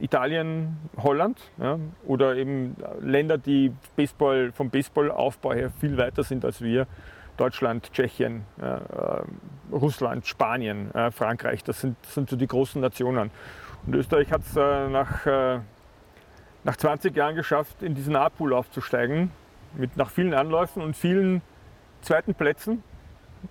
[0.00, 6.60] Italien, Holland ja, oder eben Länder, die Baseball, vom Baseballaufbau her viel weiter sind als
[6.60, 6.88] wir.
[7.36, 8.78] Deutschland, Tschechien, äh,
[9.70, 13.30] Russland, Spanien, Frankreich, das sind, das sind so die großen Nationen.
[13.86, 15.60] Und Österreich hat es äh, nach, äh,
[16.64, 19.30] nach 20 Jahren geschafft, in diesen A-Pool aufzusteigen,
[19.74, 21.42] mit, nach vielen Anläufen und vielen
[22.00, 22.82] zweiten Plätzen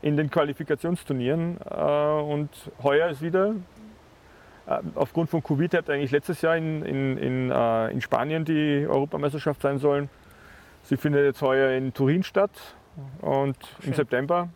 [0.01, 1.57] in den Qualifikationsturnieren.
[1.69, 2.49] Äh, und
[2.83, 3.55] heuer ist wieder,
[4.67, 8.85] äh, aufgrund von Covid hätte eigentlich letztes Jahr in, in, in, äh, in Spanien die
[8.87, 10.09] Europameisterschaft sein sollen.
[10.83, 12.51] Sie findet jetzt heuer in Turin statt
[13.21, 13.93] und im Schön.
[13.93, 14.49] September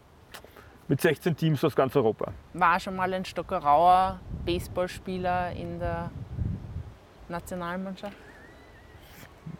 [0.88, 2.34] mit 16 Teams aus ganz Europa.
[2.54, 6.10] War schon mal ein Stockerauer Baseballspieler in der
[7.28, 8.18] Nationalmannschaft?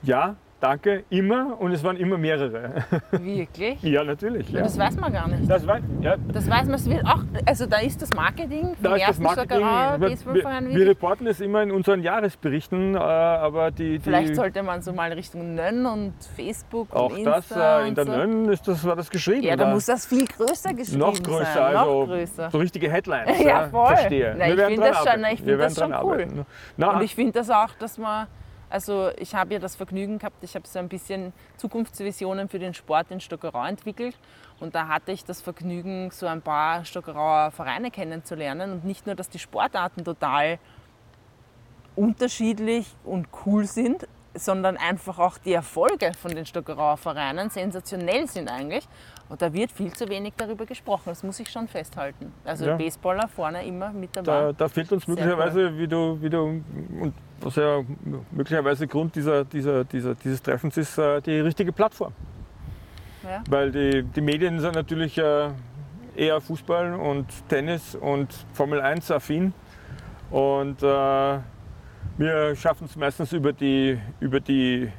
[0.02, 2.84] Ja, danke, immer und es waren immer mehrere.
[3.12, 3.82] Wirklich?
[3.84, 4.50] ja, natürlich.
[4.50, 4.62] Ja.
[4.62, 5.50] Das weiß man gar nicht.
[5.50, 8.84] Das war, ja, Das weiß man, es wird auch, also da ist das Marketing vom
[8.84, 9.60] da ist das Marketing.
[9.60, 14.36] Wir, Baseballverein wir, wir reporten es immer in unseren Jahresberichten, äh, aber die, die Vielleicht
[14.36, 18.06] sollte man so mal Richtung Nönn und Facebook auch und das Insta äh, in der
[18.06, 18.12] so.
[18.12, 19.44] Nönn ist das, war das geschrieben.
[19.44, 21.76] Ja, da muss das viel größer geschrieben noch größer, sein.
[21.76, 22.50] also noch größer.
[22.52, 23.40] so richtige Headlines.
[23.50, 23.96] Ja, voll.
[23.96, 24.36] Verstehe.
[24.38, 26.28] Na, ich Wir werden find dran das schon- ich Wir find das schon cool.
[26.78, 28.28] Na, Und ich finde das auch, dass man,
[28.70, 32.74] also ich habe ja das Vergnügen gehabt, ich habe so ein bisschen Zukunftsvisionen für den
[32.74, 34.16] Sport in Stockerau entwickelt.
[34.60, 38.72] Und da hatte ich das Vergnügen, so ein paar Stockerauer Vereine kennenzulernen.
[38.72, 40.60] Und nicht nur, dass die Sportarten total
[41.96, 48.50] unterschiedlich und cool sind, sondern einfach auch die Erfolge von den Stockerauer Vereinen sensationell sind
[48.50, 48.88] eigentlich.
[49.30, 52.34] Und da wird viel zu wenig darüber gesprochen, das muss ich schon festhalten.
[52.44, 52.76] Also Ja.
[52.76, 54.26] Baseballer vorne immer mit dabei.
[54.26, 56.64] da, da fehlt uns möglicherweise, wie du, wie du,
[57.00, 57.84] und was ja
[58.32, 62.12] möglicherweise Grund dieser, dieser, dieser, dieses Treffens ist, äh, die richtige Plattform.
[63.24, 63.44] Ja.
[63.50, 65.50] Weil die, die Medien sind natürlich äh,
[66.16, 69.54] eher Fußball und Tennis und Formel 1 affin.
[70.32, 71.40] Und äh,
[72.18, 74.92] wir schaffen es meistens über die, über die,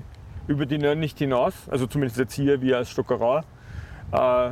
[0.47, 1.55] über die Nörn nicht hinaus.
[1.69, 3.43] Also zumindest jetzt hier, wir als Stockerau.
[4.13, 4.51] Äh,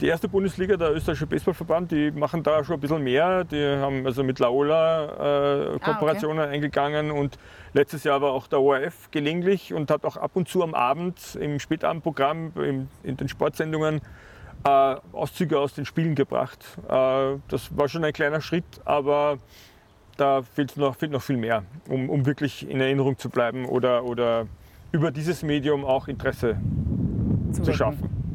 [0.00, 3.44] die erste Bundesliga, der österreichische Baseballverband, die machen da schon ein bisschen mehr.
[3.44, 7.38] Die haben also mit Laola äh, Kooperationen eingegangen und
[7.72, 11.36] letztes Jahr war auch der ORF gelegentlich und hat auch ab und zu am Abend
[11.40, 14.00] im Spätabendprogramm im, in den Sportsendungen
[14.64, 16.64] äh, Auszüge aus den Spielen gebracht.
[16.88, 19.38] Äh, das war schon ein kleiner Schritt, aber
[20.16, 24.04] da fehlt noch, fehlt noch viel mehr, um, um wirklich in Erinnerung zu bleiben oder,
[24.04, 24.46] oder
[24.92, 26.56] über dieses Medium auch Interesse
[27.52, 27.74] zu wecken.
[27.74, 28.27] schaffen.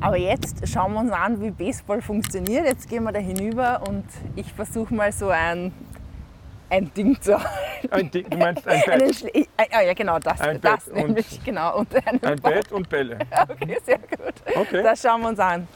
[0.00, 2.64] Aber jetzt schauen wir uns an, wie Baseball funktioniert.
[2.66, 5.72] Jetzt gehen wir da hinüber und ich versuche mal so ein,
[6.70, 7.36] ein Ding zu
[7.90, 10.94] Ein, Di- du meinst ein Bett, Schle- äh, ah, ja, genau, das, Ein das Bett
[10.94, 11.78] und- nämlich, genau.
[11.80, 12.36] Und ein Ball.
[12.54, 13.18] Bett und Bälle.
[13.48, 14.34] Okay, sehr gut.
[14.54, 14.82] Okay.
[14.82, 15.68] Das schauen wir uns an.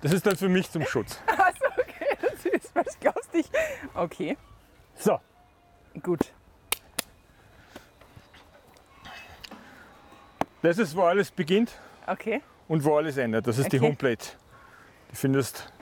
[0.00, 1.20] Das ist dann für mich zum Schutz.
[1.26, 3.46] Also, okay, das ist was lustig.
[3.94, 4.36] Okay,
[4.96, 5.18] So,
[6.02, 6.32] gut.
[10.62, 11.72] das ist, wo alles beginnt
[12.10, 12.42] Okay.
[12.68, 13.46] und wo alles endet.
[13.46, 13.86] Das ist die Okay.
[13.86, 14.24] Homepage.
[15.10, 15.72] Du findest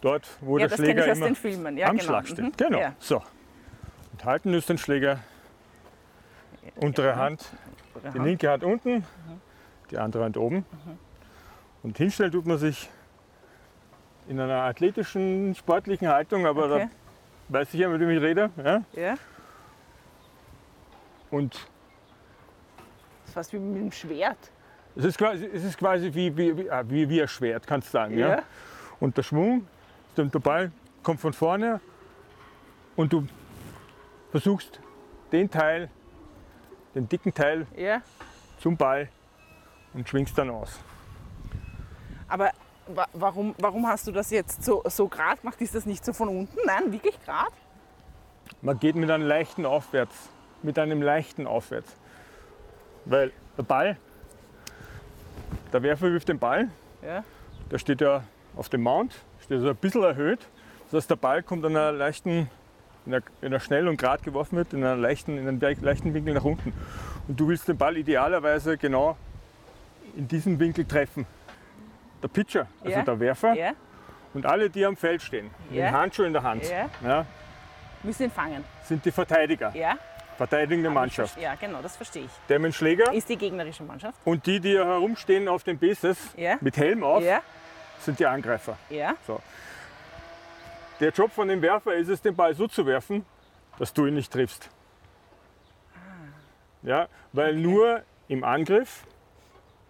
[0.00, 1.70] dort, wo Ja, der Schläger immer.
[1.70, 2.02] Ja, am genau.
[2.04, 2.44] Schlag steht.
[2.44, 2.52] Mhm.
[2.56, 2.78] Genau.
[2.78, 2.94] Ja.
[2.98, 3.22] So.
[4.12, 5.20] Und halten ist den Schläger.
[6.76, 7.44] Untere Hand,
[7.94, 8.16] die Hand.
[8.16, 8.24] Mhm.
[8.24, 9.04] linke Hand unten,
[9.90, 10.64] die andere Hand oben.
[11.82, 12.90] Und hinstellen tut man sich
[14.28, 16.88] in einer athletischen, sportlichen Haltung, aber Okay.
[17.48, 18.50] da weiß ich ja, mit wem ich rede.
[18.56, 18.82] Ja?
[18.92, 19.14] Ja,
[21.30, 24.38] Und das ist fast wie mit dem Schwert.
[24.96, 27.88] Es ist quasi, es ist quasi wie, wie, wie, ah, wie, wie ein Schwert, kannst
[27.88, 28.18] du sagen.
[28.18, 28.28] Ja?
[28.28, 28.42] Ja.
[28.98, 29.66] Und der Schwung,
[30.16, 31.80] der Ball kommt von vorne
[32.96, 33.26] und du
[34.30, 34.80] versuchst
[35.32, 35.90] den Teil,
[36.94, 38.00] den dicken Teil Ja.
[38.58, 39.08] zum Ball
[39.92, 40.78] und schwingst dann aus.
[42.28, 42.50] Aber
[42.88, 45.60] wa warum, warum hast du das jetzt so, so gerade gemacht?
[45.60, 46.58] Ist das nicht so von unten?
[46.64, 47.52] Nein, wirklich gerade?
[48.62, 50.28] Man geht mit einem leichten Aufwärts,
[50.62, 51.94] mit einem leichten Aufwärts.
[53.04, 53.96] Weil der Ball,
[55.76, 56.68] der Werfer wirft den Ball,
[57.02, 57.22] Ja.
[57.70, 58.22] der steht ja
[58.56, 60.40] auf dem Mount, steht also ein bisschen erhöht.
[60.86, 62.48] Das heißt, der Ball kommt in einer leichten,
[63.04, 65.76] wenn er, wenn er schnell und gerade geworfen wird, in, einer leichten, in einem le-
[65.82, 66.72] leichten Winkel nach unten.
[67.28, 69.16] Und du willst den Ball idealerweise genau
[70.16, 71.26] in diesem Winkel treffen.
[72.22, 73.02] Der Pitcher, also Ja.
[73.02, 73.72] der Werfer, Ja.
[74.32, 75.90] Und alle, die am Feld stehen, mit Ja.
[75.90, 76.62] dem Handschuh in der Hand,
[78.02, 78.64] Müssen ihn fangen.
[78.84, 79.96] sind die Verteidiger, Ja?
[80.36, 81.40] Verteidigende Mannschaft.
[81.40, 82.30] Ja, genau, das verstehe ich.
[82.48, 84.18] Der mit Schläger Ist die gegnerische Mannschaft?
[84.24, 86.56] und die, die herumstehen auf den Bases Ja.
[86.60, 87.40] mit Helm auf, Ja?
[88.00, 88.76] sind die Angreifer.
[88.90, 89.14] Ja?
[91.00, 93.24] Der Job von dem Werfer ist es, den Ball so zu werfen,
[93.78, 94.70] dass du ihn nicht triffst.
[96.82, 99.04] Ja, weil nur im Angriff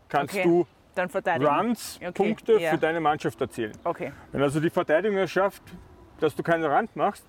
[0.08, 0.44] kannst Okay.
[0.44, 0.66] du.
[0.98, 2.70] Runs, Okay, Punkte ja.
[2.70, 3.72] für deine Mannschaft erzielen.
[3.84, 4.12] Okay.
[4.32, 5.62] Wenn also die Verteidigung es schafft,
[6.20, 7.22] dass du keinen Rand machst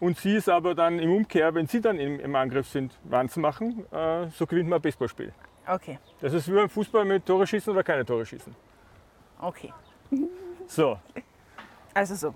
[0.00, 3.36] und sie es aber dann im Umkehr, wenn sie dann im, im Angriff sind, Runs
[3.36, 5.32] machen, äh, so gewinnt man ein Baseballspiel.
[5.66, 5.98] Okay.
[6.20, 8.54] Das ist wie beim Fußball mit Tore schießen oder keine Tore schießen.
[9.40, 9.72] Okay.
[10.66, 10.98] So,
[11.94, 12.34] Also so.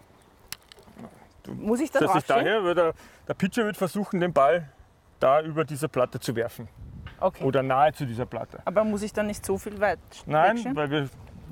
[1.56, 2.44] Muss ich da das draufstehen?
[2.44, 2.94] daher, weil der,
[3.28, 4.68] der Pitcher wird versuchen, den Ball
[5.20, 6.68] da über diese Platte zu werfen
[7.20, 7.44] Okay.
[7.44, 8.60] oder nahe zu dieser Platte.
[8.64, 10.76] Aber muss ich dann nicht so viel weit Nein, wegstehen?
[10.76, 11.08] weil wir,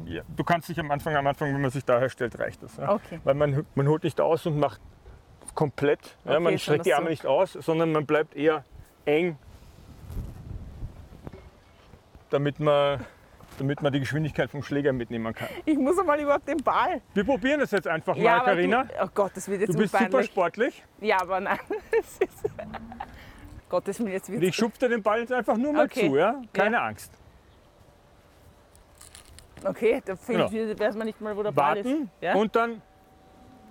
[0.07, 2.77] ja, du kannst dich am Anfang, am Anfang, wenn man sich daher stellt, reicht das.
[2.77, 2.93] Ja?
[2.93, 3.21] Okay.
[3.25, 4.81] Weil man, man holt nicht aus und macht
[5.55, 7.11] komplett, ja, Okay, man sondern streckt die Arme so.
[7.11, 8.65] nicht aus, sondern man bleibt eher
[9.05, 9.37] eng,
[12.31, 13.05] damit man,
[13.59, 15.49] damit man die Geschwindigkeit vom Schläger mitnehmen kann.
[15.65, 17.01] Ich muss einmal überhaupt den Ball.
[17.15, 18.85] Wir probieren das jetzt einfach mal, aber Karina.
[18.85, 20.31] Du, oh Gott, das wird jetzt Du bist super unpeinlich.
[20.31, 21.59] sportlich Ja, aber nein.
[23.69, 26.09] Gottes Willen, jetzt wird ich schub dir den Ball jetzt einfach nur mal Okay.
[26.09, 26.41] zu, ja?
[26.53, 27.13] Keine Angst.
[29.65, 30.49] Okay, da Genau.
[30.51, 30.79] ja.
[30.79, 32.09] weiß man nicht mal, wo der Ball Warten ist.
[32.21, 32.35] Ja?
[32.35, 32.83] und dann,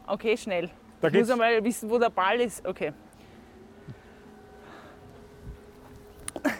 [0.07, 0.69] Okay, schnell.
[1.01, 2.65] Da Ich muss einmal wissen, wo der Ball ist.
[2.65, 2.93] Okay.
[6.33, 6.51] Okay,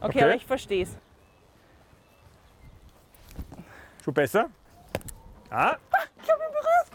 [0.00, 0.22] Okay.
[0.22, 0.96] aber ich verstehe es.
[4.04, 4.50] Schon besser?
[5.50, 5.76] Ah.
[6.22, 6.88] Ich habe ihn berührt.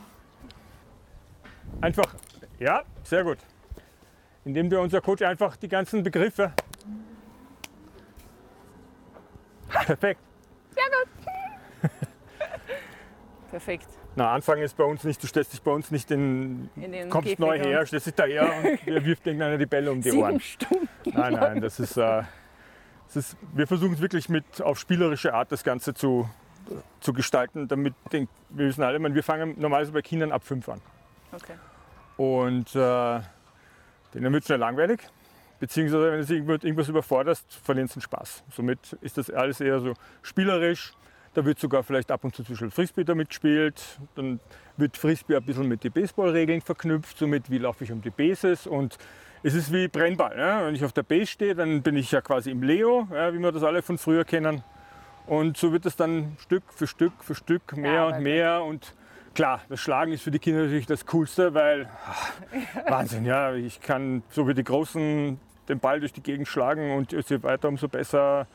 [1.82, 2.16] Einfach,
[2.60, 3.40] ja, sehr gut.
[4.46, 6.54] Indem der unser Coach einfach die ganzen Begriffe.
[9.70, 10.22] Perfekt.
[13.50, 13.99] Perfekt.
[14.15, 17.28] Na, Anfangen ist bei uns nicht, du stellst dich bei uns nicht in, In kommst
[17.28, 20.10] Käfig neu her, stellst dich da her und er wirft irgendeiner die Bälle um die
[20.12, 20.39] Sieben Ohren.
[20.39, 20.89] Stunden.
[21.06, 22.24] Nein, nein, das ist, äh,
[23.08, 26.30] das ist wir versuchen es wirklich mit auf spielerische Art das Ganze zu,
[27.00, 30.82] zu gestalten, damit den, wir wissen alle, wir fangen normalerweise bei Kindern ab fünf an.
[31.32, 31.54] Okay.
[32.17, 33.19] Und äh,
[34.13, 35.02] denen wird schnell langweilig.
[35.60, 38.43] Beziehungsweise, wenn du sie irgendwas überforderst, verlieren sie den Spaß.
[38.50, 40.93] Somit ist das alles eher so spielerisch.
[41.34, 44.00] Da wird sogar vielleicht ab und zu zwischen Frisbee damit gespielt.
[44.15, 44.39] Dann
[44.78, 48.65] wird Frisbee ein bisschen mit den Baseballregeln verknüpft, somit wie laufe ich um die Bases.
[48.65, 48.98] Und
[49.44, 50.38] es ist wie Brennball.
[50.38, 50.65] Ja?
[50.65, 53.39] Wenn ich auf der Base stehe, dann bin ich ja quasi im Leo, ja, wie
[53.39, 54.63] wir das alle von früher kennen.
[55.28, 58.24] Und so wird es dann Stück für Stück für Stück mehr und Gearbeitet.
[58.24, 58.63] mehr.
[58.63, 58.94] Und
[59.36, 61.88] klar, das Schlagen ist für die Kinder natürlich das Coolste, weil
[62.88, 63.54] Wahnsinn, ja.
[63.54, 65.39] Ich kann so wie die Großen
[65.70, 68.48] den Ball durch die Gegend schlagen und je weiter, umso besser.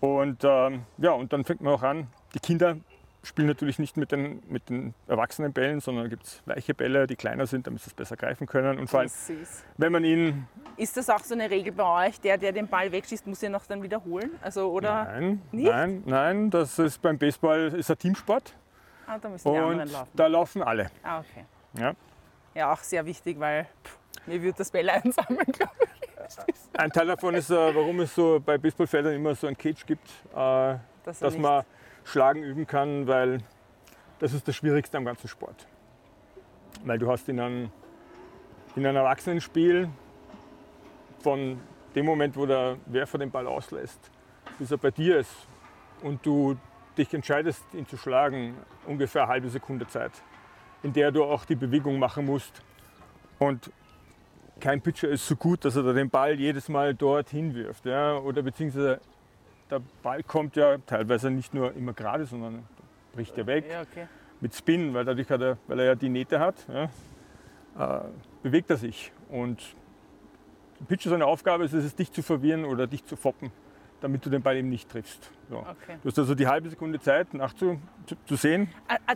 [0.00, 2.08] Und ähm, ja, und dann fängt man auch an.
[2.34, 2.76] Die Kinder
[3.22, 7.16] spielen natürlich nicht mit den, mit den erwachsenen Bällen, sondern gibt es weiche Bälle, die
[7.16, 8.78] kleiner sind, damit sie es besser greifen können.
[8.78, 9.10] Und vor allem,
[9.78, 10.46] wenn man ihn.
[10.76, 12.20] Ist das auch so eine Regel bei euch?
[12.20, 14.30] Der, der den Ball wegschießt, muss ihn noch dann wiederholen?
[14.42, 15.04] Also, oder?
[15.04, 15.70] Nein, Nicht?
[15.70, 18.54] nein, nein, das ist beim Baseball ist ein Teamsport
[19.06, 20.10] Ah, da müssen die anderen laufen.
[20.14, 20.90] da laufen alle.
[21.02, 21.44] Ah, okay.
[21.78, 21.92] Ja.
[22.54, 25.93] Ja, auch sehr wichtig, weil pff, mir wird das Bälle einsammeln, glaube ich.
[26.74, 30.08] Ein Teil davon ist, äh, warum es so bei Baseballfeldern immer so ein Cage gibt,
[30.32, 31.64] äh, Dass, dass man
[32.04, 33.38] Schlagen üben kann, weil
[34.18, 35.66] das ist das Schwierigste am ganzen Sport.
[36.84, 37.70] Weil du hast in einem,
[38.76, 39.88] in einem Erwachsenenspiel
[41.20, 41.60] von
[41.94, 44.10] dem Moment, wo der Werfer den Ball auslässt,
[44.58, 45.34] bis er bei dir ist
[46.02, 46.56] und du
[46.98, 48.56] dich entscheidest, ihn zu schlagen,
[48.86, 50.12] ungefähr eine halbe Sekunde Zeit,
[50.82, 52.62] in der du auch die Bewegung machen musst.
[53.38, 53.70] Und
[54.60, 57.84] kein Pitcher ist so gut, dass er da den Ball jedes Mal dorthin wirft.
[57.86, 58.16] Ja?
[58.18, 59.00] Oder beziehungsweise
[59.70, 62.64] der Ball kommt ja teilweise nicht nur immer gerade, sondern
[63.12, 64.06] bricht er weg Ja, okay.
[64.40, 66.84] mit Spin, weil, dadurch hat er, weil er ja die Nähte hat, ja,
[67.78, 68.04] äh,
[68.42, 69.12] bewegt er sich.
[69.28, 69.74] Und
[70.80, 73.50] der Pitcher seine Aufgabe ist es, dich zu verwirren oder dich zu foppen,
[74.00, 75.30] damit du den Ball eben nicht triffst.
[75.48, 75.58] So.
[75.58, 75.98] okay.
[76.02, 78.68] Du hast also die halbe Sekunde Zeit, nachzusehen.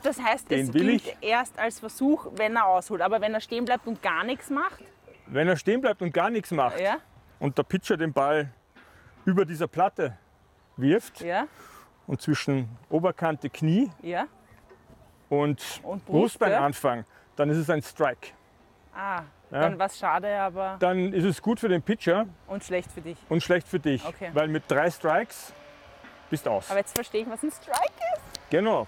[0.03, 1.16] Das heißt, Den es will gilt ich.
[1.20, 3.03] erst als Versuch, wenn er ausholt.
[3.03, 4.83] Aber wenn er stehen bleibt und gar nichts macht,
[5.30, 6.96] Wenn er stehen bleibt und gar nichts macht ja,
[7.38, 8.50] und der Pitcher den Ball
[9.24, 10.16] über dieser Platte
[10.76, 11.46] wirft ja,
[12.06, 14.26] und zwischen Oberkante, Knie ja.
[15.28, 16.64] und, Und Brust, Brustbein ja.
[16.64, 17.04] anfangen,
[17.36, 18.28] dann ist es ein Strike.
[18.94, 19.60] Ah, Ja.
[19.60, 23.00] dann war es schade, aber Dann ist es gut für den Pitcher und schlecht für
[23.02, 23.18] dich.
[23.28, 24.04] und schlecht für dich.
[24.06, 24.30] Okay.
[24.32, 25.52] Weil mit drei Strikes
[26.30, 26.70] bist du aus.
[26.70, 28.40] Aber jetzt verstehe ich, was ein Strike ist.
[28.50, 28.86] Genau.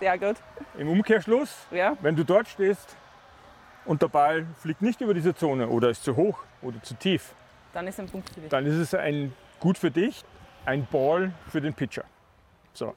[0.00, 0.36] Sehr gut.
[0.78, 2.96] Im Umkehrschluss, Ja, wenn du dort stehst
[3.90, 7.34] und der Ball fliegt nicht über diese Zone oder ist zu hoch oder zu tief,
[7.72, 8.48] dann ist ein Punkt für dich.
[8.48, 10.24] dann ist es ein gut für dich,
[10.64, 12.04] ein Ball für den Pitcher.
[12.72, 12.94] So.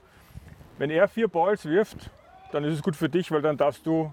[0.77, 2.09] Wenn er vier Balls wirft
[2.53, 4.11] dann ist es gut für dich, weil dann darfst du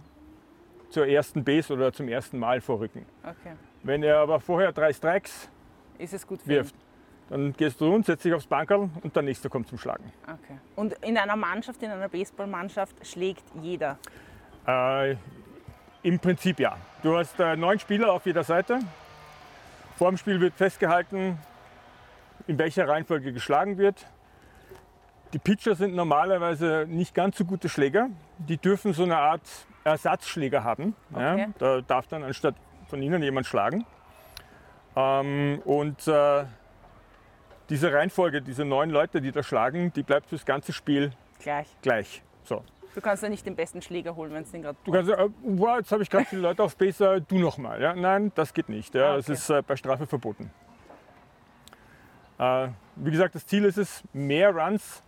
[0.89, 3.05] zur ersten Base oder zum ersten Mal vorrücken.
[3.23, 3.55] Okay.
[3.83, 5.51] Wenn er aber vorher drei Strikes
[5.99, 6.75] Ist es gut für wirft,
[7.29, 10.05] dann gehst du rund, setzt dich aufs Bankerl und der nächste kommt zum Schlagen.
[10.05, 10.33] ihn?
[10.33, 10.59] Okay.
[10.75, 13.99] Und in einer Mannschaft, in einer Baseballmannschaft schlägt jeder.
[14.67, 15.17] Äh,
[16.03, 16.77] Im Prinzip ja.
[17.03, 18.81] Du hast äh, neun Spieler auf jeder Seite.
[19.99, 21.39] Vor dem Spiel wird festgehalten,
[22.47, 24.07] in welcher Reihenfolge geschlagen wird.
[25.33, 28.09] Die Pitcher sind normalerweise nicht ganz so gute Schläger.
[28.39, 29.43] Die dürfen so eine Art
[29.85, 30.97] Ersatzschläger haben.
[31.13, 31.39] Okay.
[31.41, 32.55] Ja, da darf dann anstatt
[32.89, 33.87] von ihnen jemand schlagen.
[34.97, 36.45] Ähm, und äh,
[37.69, 41.69] diese Reihenfolge, diese neun Leute, die da schlagen, die bleibt fürs ganze Spiel Gleich.
[41.83, 42.23] gleich.
[42.43, 42.65] So.
[42.95, 45.29] Du kannst ja nicht den besten Schläger holen, wenn es den gerade Du kannst äh,
[45.43, 47.81] wow, jetzt habe ich gerade viele Leute auf Base, äh, du nochmal.
[47.81, 47.95] Ja?
[47.95, 48.95] Nein, das geht nicht.
[48.95, 49.13] Ja?
[49.13, 49.33] Ah, Das okay.
[49.35, 50.51] ist äh, bei Strafe verboten.
[52.39, 55.03] Äh, wie gesagt, das Ziel ist es, mehr Runs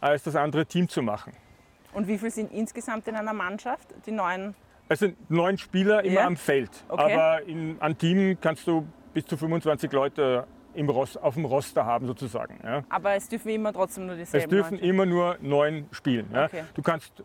[0.00, 1.32] als das andere Team zu machen.
[1.92, 3.88] Und wie viel sind insgesamt in einer Mannschaft?
[4.06, 4.54] Die neun?
[4.88, 6.26] Es sind neun Spieler immer Ja.
[6.26, 7.14] am Feld, Okay.
[7.14, 11.84] aber in, an Team kannst du bis zu 25 Leute im Ros auf dem Roster
[11.84, 12.58] haben sozusagen.
[12.64, 12.82] Ja?
[12.88, 16.28] Aber es dürfen immer trotzdem nur Es dieselben dürfen neun immer nur neun spielen.
[16.32, 16.44] Ja?
[16.46, 16.64] Okay.
[16.74, 17.22] Du kannst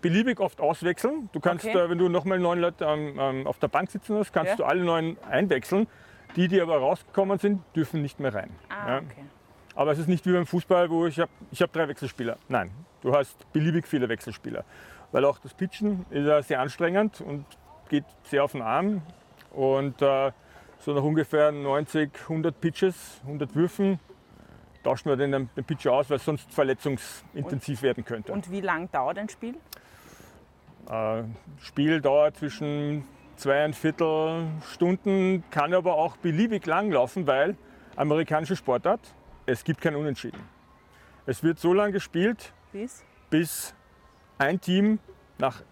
[0.00, 1.28] beliebig oft auswechseln.
[1.32, 1.78] Du kannst, Okay.
[1.78, 4.56] äh, wenn du nochmal neun Leute ähm, auf der Bank sitzen hast, kannst Ja.
[4.56, 5.86] du alle neun einwechseln.
[6.34, 8.50] Die, die aber rausgekommen sind, dürfen nicht mehr rein.
[8.68, 9.24] Ah, okay.
[9.74, 12.36] Aber es ist nicht wie beim Fußball, wo ich habe ich hab drei Wechselspieler.
[12.48, 12.70] Nein,
[13.02, 14.64] du hast beliebig viele Wechselspieler.
[15.12, 17.46] Weil auch das Pitchen ist ja sehr anstrengend und
[17.88, 19.02] geht sehr auf den Arm.
[19.52, 20.32] Und äh,
[20.78, 23.98] so nach ungefähr 90, 100 Pitches, 100 Würfen,
[24.82, 28.32] tauschen wir den, den Pitcher aus, weil es sonst verletzungsintensiv werden könnte.
[28.32, 29.56] Und wie lang dauert ein Spiel?
[30.88, 31.24] Äh,
[31.58, 33.04] Spiel dauert zwischen
[33.36, 37.56] zweieinviertel Stunden, kann aber auch beliebig lang laufen, weil
[37.96, 39.00] amerikanische Sportart,
[39.46, 40.40] es gibt kein Unentschieden.
[41.26, 43.04] Es wird so lange gespielt, Bis?
[43.30, 43.74] bis
[44.38, 45.00] ein Team
[45.38, 45.62] nach,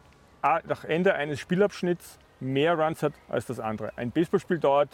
[0.43, 3.93] nach Ende eines Spielabschnitts mehr Runs hat als das andere.
[3.97, 4.91] Ein Baseballspiel dauert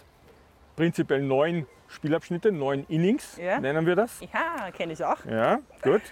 [0.77, 3.59] prinzipiell neun Spielabschnitte, neun Innings, Ja.
[3.61, 4.21] nennen wir das.
[4.33, 5.25] Ja, kenne ich auch.
[5.27, 6.03] Ja, gut.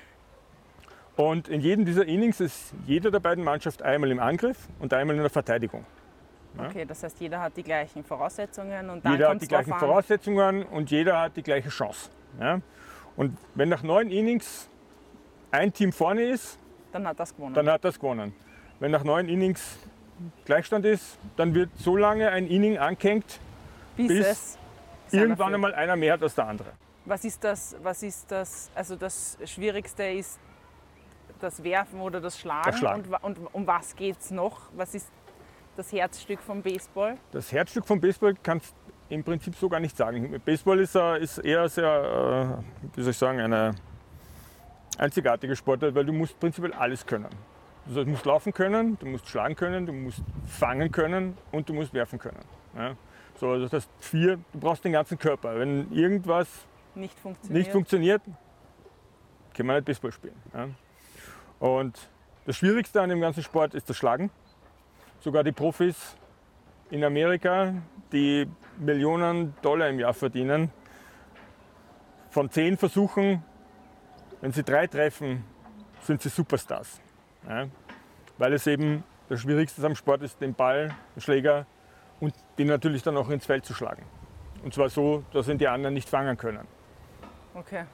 [1.16, 5.16] Und in jedem dieser Innings ist jede der beiden Mannschaften einmal im Angriff und einmal
[5.16, 5.84] in der Verteidigung.
[6.56, 6.66] Ja.
[6.66, 9.78] Okay, das heißt, jeder hat die gleichen Voraussetzungen und dann Jeder hat die gleichen an.
[9.80, 12.10] Voraussetzungen und jeder hat die gleiche Chance.
[12.40, 12.60] Ja?
[13.16, 14.68] Und wenn nach neun Innings
[15.50, 16.58] ein Team vorne ist,
[16.92, 17.54] Dann hat das gewonnen.
[17.54, 18.32] dann hat das gewonnen.
[18.80, 19.78] Wenn nach neun Innings
[20.44, 23.40] Gleichstand ist, dann wird so lange ein Inning angehängt,
[23.96, 24.58] bis, bis
[25.10, 26.72] irgendwann einmal einer mehr hat als der andere.
[27.04, 30.38] Was ist das, was ist das, also das Schwierigste ist
[31.40, 32.70] das Werfen oder das Schlagen.
[32.70, 33.04] Das Schlagen.
[33.22, 34.60] Und, und um was geht es noch?
[34.76, 35.08] Was ist
[35.76, 37.16] das Herzstück vom Baseball?
[37.30, 38.74] Das Herzstück vom Baseball kannst
[39.08, 40.40] du im Prinzip so gar nicht sagen.
[40.44, 43.74] Baseball ist, äh, ist eher sehr, äh, wie soll ich sagen, eine
[44.98, 47.28] einzigartige Sportart, weil du musst prinzipiell alles können.
[47.88, 51.72] Also du musst laufen können, du musst schlagen können, du musst fangen können und du
[51.72, 52.44] musst werfen können.
[52.76, 52.94] Ja?
[53.40, 55.58] So, also das heißt vier, du brauchst den ganzen Körper.
[55.58, 57.58] Wenn irgendwas Nicht funktioniert.
[57.58, 58.22] nicht funktioniert,
[59.54, 60.36] kann man nicht Baseball spielen.
[60.52, 60.68] Ja?
[61.60, 61.98] Und
[62.44, 64.30] das Schwierigste an dem ganzen Sport ist das Schlagen.
[65.20, 66.14] Sogar die Profis
[66.90, 67.72] in Amerika,
[68.12, 68.46] die
[68.78, 70.70] Millionen Dollar im Jahr verdienen,
[72.28, 73.42] von zehn Versuchen,
[74.42, 75.42] wenn sie drei treffen,
[76.02, 77.00] sind sie Superstars.
[77.48, 77.66] Ja?
[78.36, 81.66] Weil es eben das Schwierigste am Sport ist, den Ball, den Schläger
[82.20, 84.02] und den natürlich dann auch ins Feld zu schlagen.
[84.62, 86.66] Und zwar so, dass ihn die anderen nicht fangen können.
[87.54, 87.84] Okay.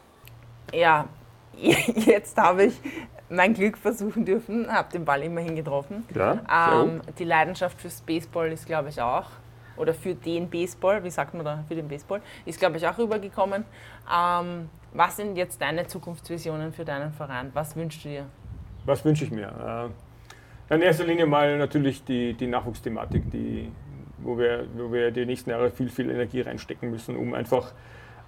[0.73, 1.09] Ja,
[1.57, 2.81] jetzt habe ich
[3.29, 6.05] mein Glück versuchen dürfen, habe den Ball immerhin getroffen.
[6.15, 9.27] Ja, Ähm, die Leidenschaft fürs Baseball ist, glaube ich, auch,
[9.77, 12.97] oder für den Baseball, wie sagt man da, für den Baseball, ist, glaube ich, auch
[12.97, 13.65] rübergekommen.
[14.13, 17.51] Ähm, was sind jetzt deine Zukunftsvisionen für deinen Verein?
[17.55, 18.27] Was wünschst du dir?
[18.85, 19.91] Was wünsche ich mir?
[20.71, 23.71] Äh, In erster Linie mal natürlich die, die Nachwuchsthematik, die,
[24.19, 27.73] wo, wir, wo wir die nächsten Jahre viel, viel Energie reinstecken müssen, um einfach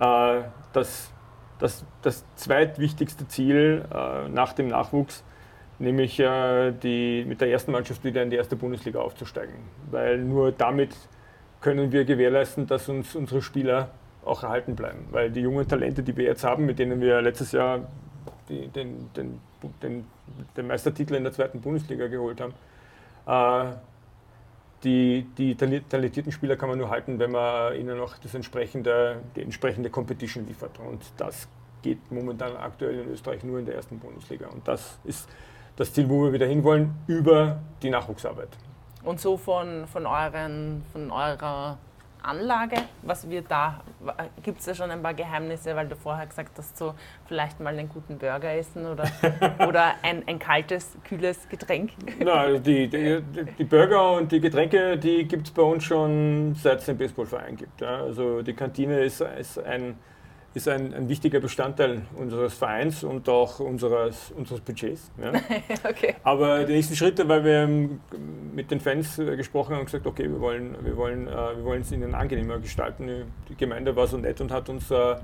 [0.00, 0.42] äh,
[0.72, 1.12] das,
[1.58, 5.24] das, das zweitwichtigste Ziel äh, nach dem Nachwuchs,
[5.78, 9.54] nämlich äh, die, mit der ersten Mannschaft wieder in die erste Bundesliga aufzusteigen.
[9.90, 10.94] Weil nur damit
[11.61, 13.90] können wir gewährleisten, dass uns unsere Spieler
[14.24, 15.07] auch erhalten bleiben.
[15.11, 17.80] Weil die jungen Talente, die wir jetzt haben, mit denen wir letztes Jahr
[18.49, 19.40] die, den, den,
[19.82, 20.07] den,
[20.57, 22.55] den Meistertitel in der zweiten Bundesliga geholt haben.
[23.26, 23.74] Äh,
[24.84, 29.42] die, die talentierten Spieler kann man nur halten, wenn man ihnen auch das entsprechende, die
[29.42, 30.78] entsprechende Competition liefert.
[30.78, 31.49] Und das
[31.82, 34.49] geht momentan aktuell in Österreich nur in der ersten Bundesliga.
[34.49, 35.28] Und das ist
[35.76, 38.49] das Ziel, wo wir wieder hinwollen, über die Nachwuchsarbeit.
[39.03, 41.78] Und so von, von, euren, von eurer
[42.27, 42.77] Anlage?
[43.03, 43.81] Was wird da?
[44.43, 46.95] Gibt es da schon ein paar Geheimnisse, weil du vorher gesagt hast, so
[47.27, 49.05] vielleicht mal einen guten Burger essen oder,
[49.66, 51.93] oder ein, ein kaltes, kühles Getränk?
[52.18, 53.22] Nein, die, die,
[53.59, 57.57] die Burger und die Getränke, die gibt es bei uns schon seit es den Baseballverein
[57.57, 57.81] gibt.
[57.81, 58.03] Ja.
[58.03, 59.97] Also die Kantine ist, ist ein
[60.57, 65.11] ist ein, ein, wichtiger Bestandteil unseres Vereins und auch unseres, unseres Budgets.
[65.22, 65.32] Ja.
[65.88, 66.14] okay.
[66.22, 67.68] Aber die nächsten Schritte, weil wir
[68.54, 71.64] mit den Fans äh, gesprochen haben und gesagt, okay, wir wollen, wir wollen, äh, wir
[71.64, 73.30] wollen es ihnen angenehmer gestalten.
[73.50, 75.16] Die Gemeinde war so nett und hat uns, äh,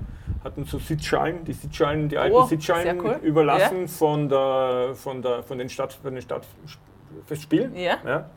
[0.43, 3.19] hat uns so Sitzschalen, die Sitzschalen, die alten oh, Sitzschalen cool.
[3.23, 3.87] überlassen ja.
[3.87, 7.75] von, der, von, der, von den Stadt, von den Stadtfestspielen.
[7.75, 7.97] Ja.
[8.05, 8.29] ja.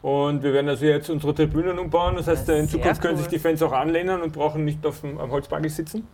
[0.00, 2.16] Und wir werden also jetzt unsere Tribünen umbauen.
[2.16, 5.18] Das heißt, in Zukunft können sich die Fans auch anlehnen und brauchen nicht auf dem
[5.18, 6.06] am Holzbagel sitzen.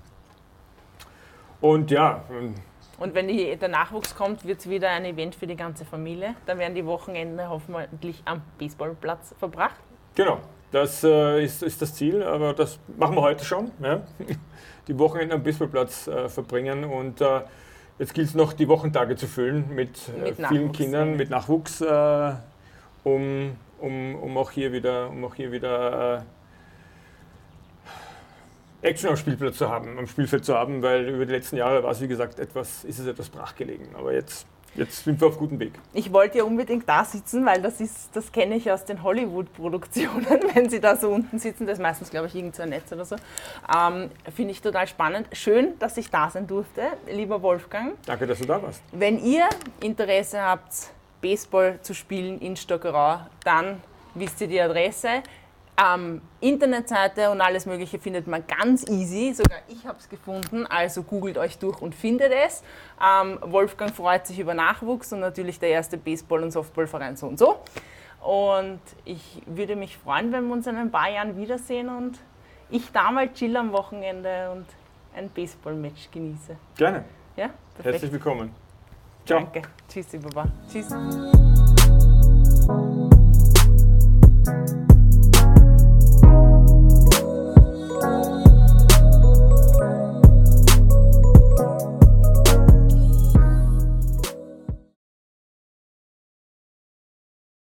[1.61, 2.25] Und ja.
[2.31, 2.55] Ähm,
[2.99, 6.35] und wenn die, der Nachwuchs kommt, wird es wieder ein Event für die ganze Familie.
[6.47, 9.77] Dann werden die Wochenende hoffentlich am Baseballplatz verbracht.
[10.15, 10.39] Genau,
[10.71, 13.71] das äh, ist, ist, das Ziel, aber das machen wir heute schon.
[13.83, 14.03] Ja?
[14.87, 17.41] Die Wochenende am Baseballplatz äh, verbringen und äh,
[17.99, 21.81] jetzt gilt es noch, die Wochentage zu füllen mit, äh, mit vielen Kindern, mit Nachwuchs,
[21.81, 22.33] äh,
[23.03, 26.25] um um, um auch hier wieder, um auch hier wieder
[28.83, 31.83] äh, Action am Spielplatz zu haben, am Spielfeld zu haben, weil über die letzten Jahre
[31.83, 33.95] war es, wie gesagt, etwas, ist es etwas brachgelegen.
[33.95, 35.73] Aber jetzt, jetzt sind wir auf gutem Weg.
[35.95, 40.27] Ich wollte ja unbedingt da sitzen, weil das ist, das kenne ich aus den Hollywood-Produktionen,
[40.55, 43.17] wenn sie da so unten sitzen, das ist meistens, glaube ich, irgendein Netz oder so.
[43.75, 45.29] Ähm, Finde ich total spannend.
[45.33, 47.95] Schön, dass ich da sein durfte, lieber Wolfgang.
[48.05, 48.83] Danke, dass du da warst.
[48.93, 49.49] Wenn ihr
[49.81, 53.81] Interesse habt, Baseball zu spielen in Stockerau, dann
[54.15, 55.23] wisst ihr die Adresse.
[55.77, 59.35] Ähm, Internetseite und alles Mögliche findet man ganz easy.
[59.35, 60.67] Sogar ich habe es gefunden.
[60.67, 62.63] Also googelt euch durch und findet es.
[63.03, 67.39] Ähm, Wolfgang freut sich über Nachwuchs und natürlich der erste Baseball- und Softballverein so und
[67.39, 67.59] so.
[68.21, 72.19] Und ich würde mich freuen, wenn wir uns in ein paar Jahren wiedersehen und
[72.71, 74.67] ich da mal chill am Wochenende und
[75.15, 76.57] ein Baseball-Match genieße.
[76.77, 77.05] Gerne.
[77.37, 77.95] Ja, perfekt.
[77.95, 78.55] Herzlich willkommen.
[79.27, 79.41] Ciao.
[79.41, 79.63] Danke.
[79.95, 80.49] Tschüssi, Baba.
[80.69, 80.89] Tschüss.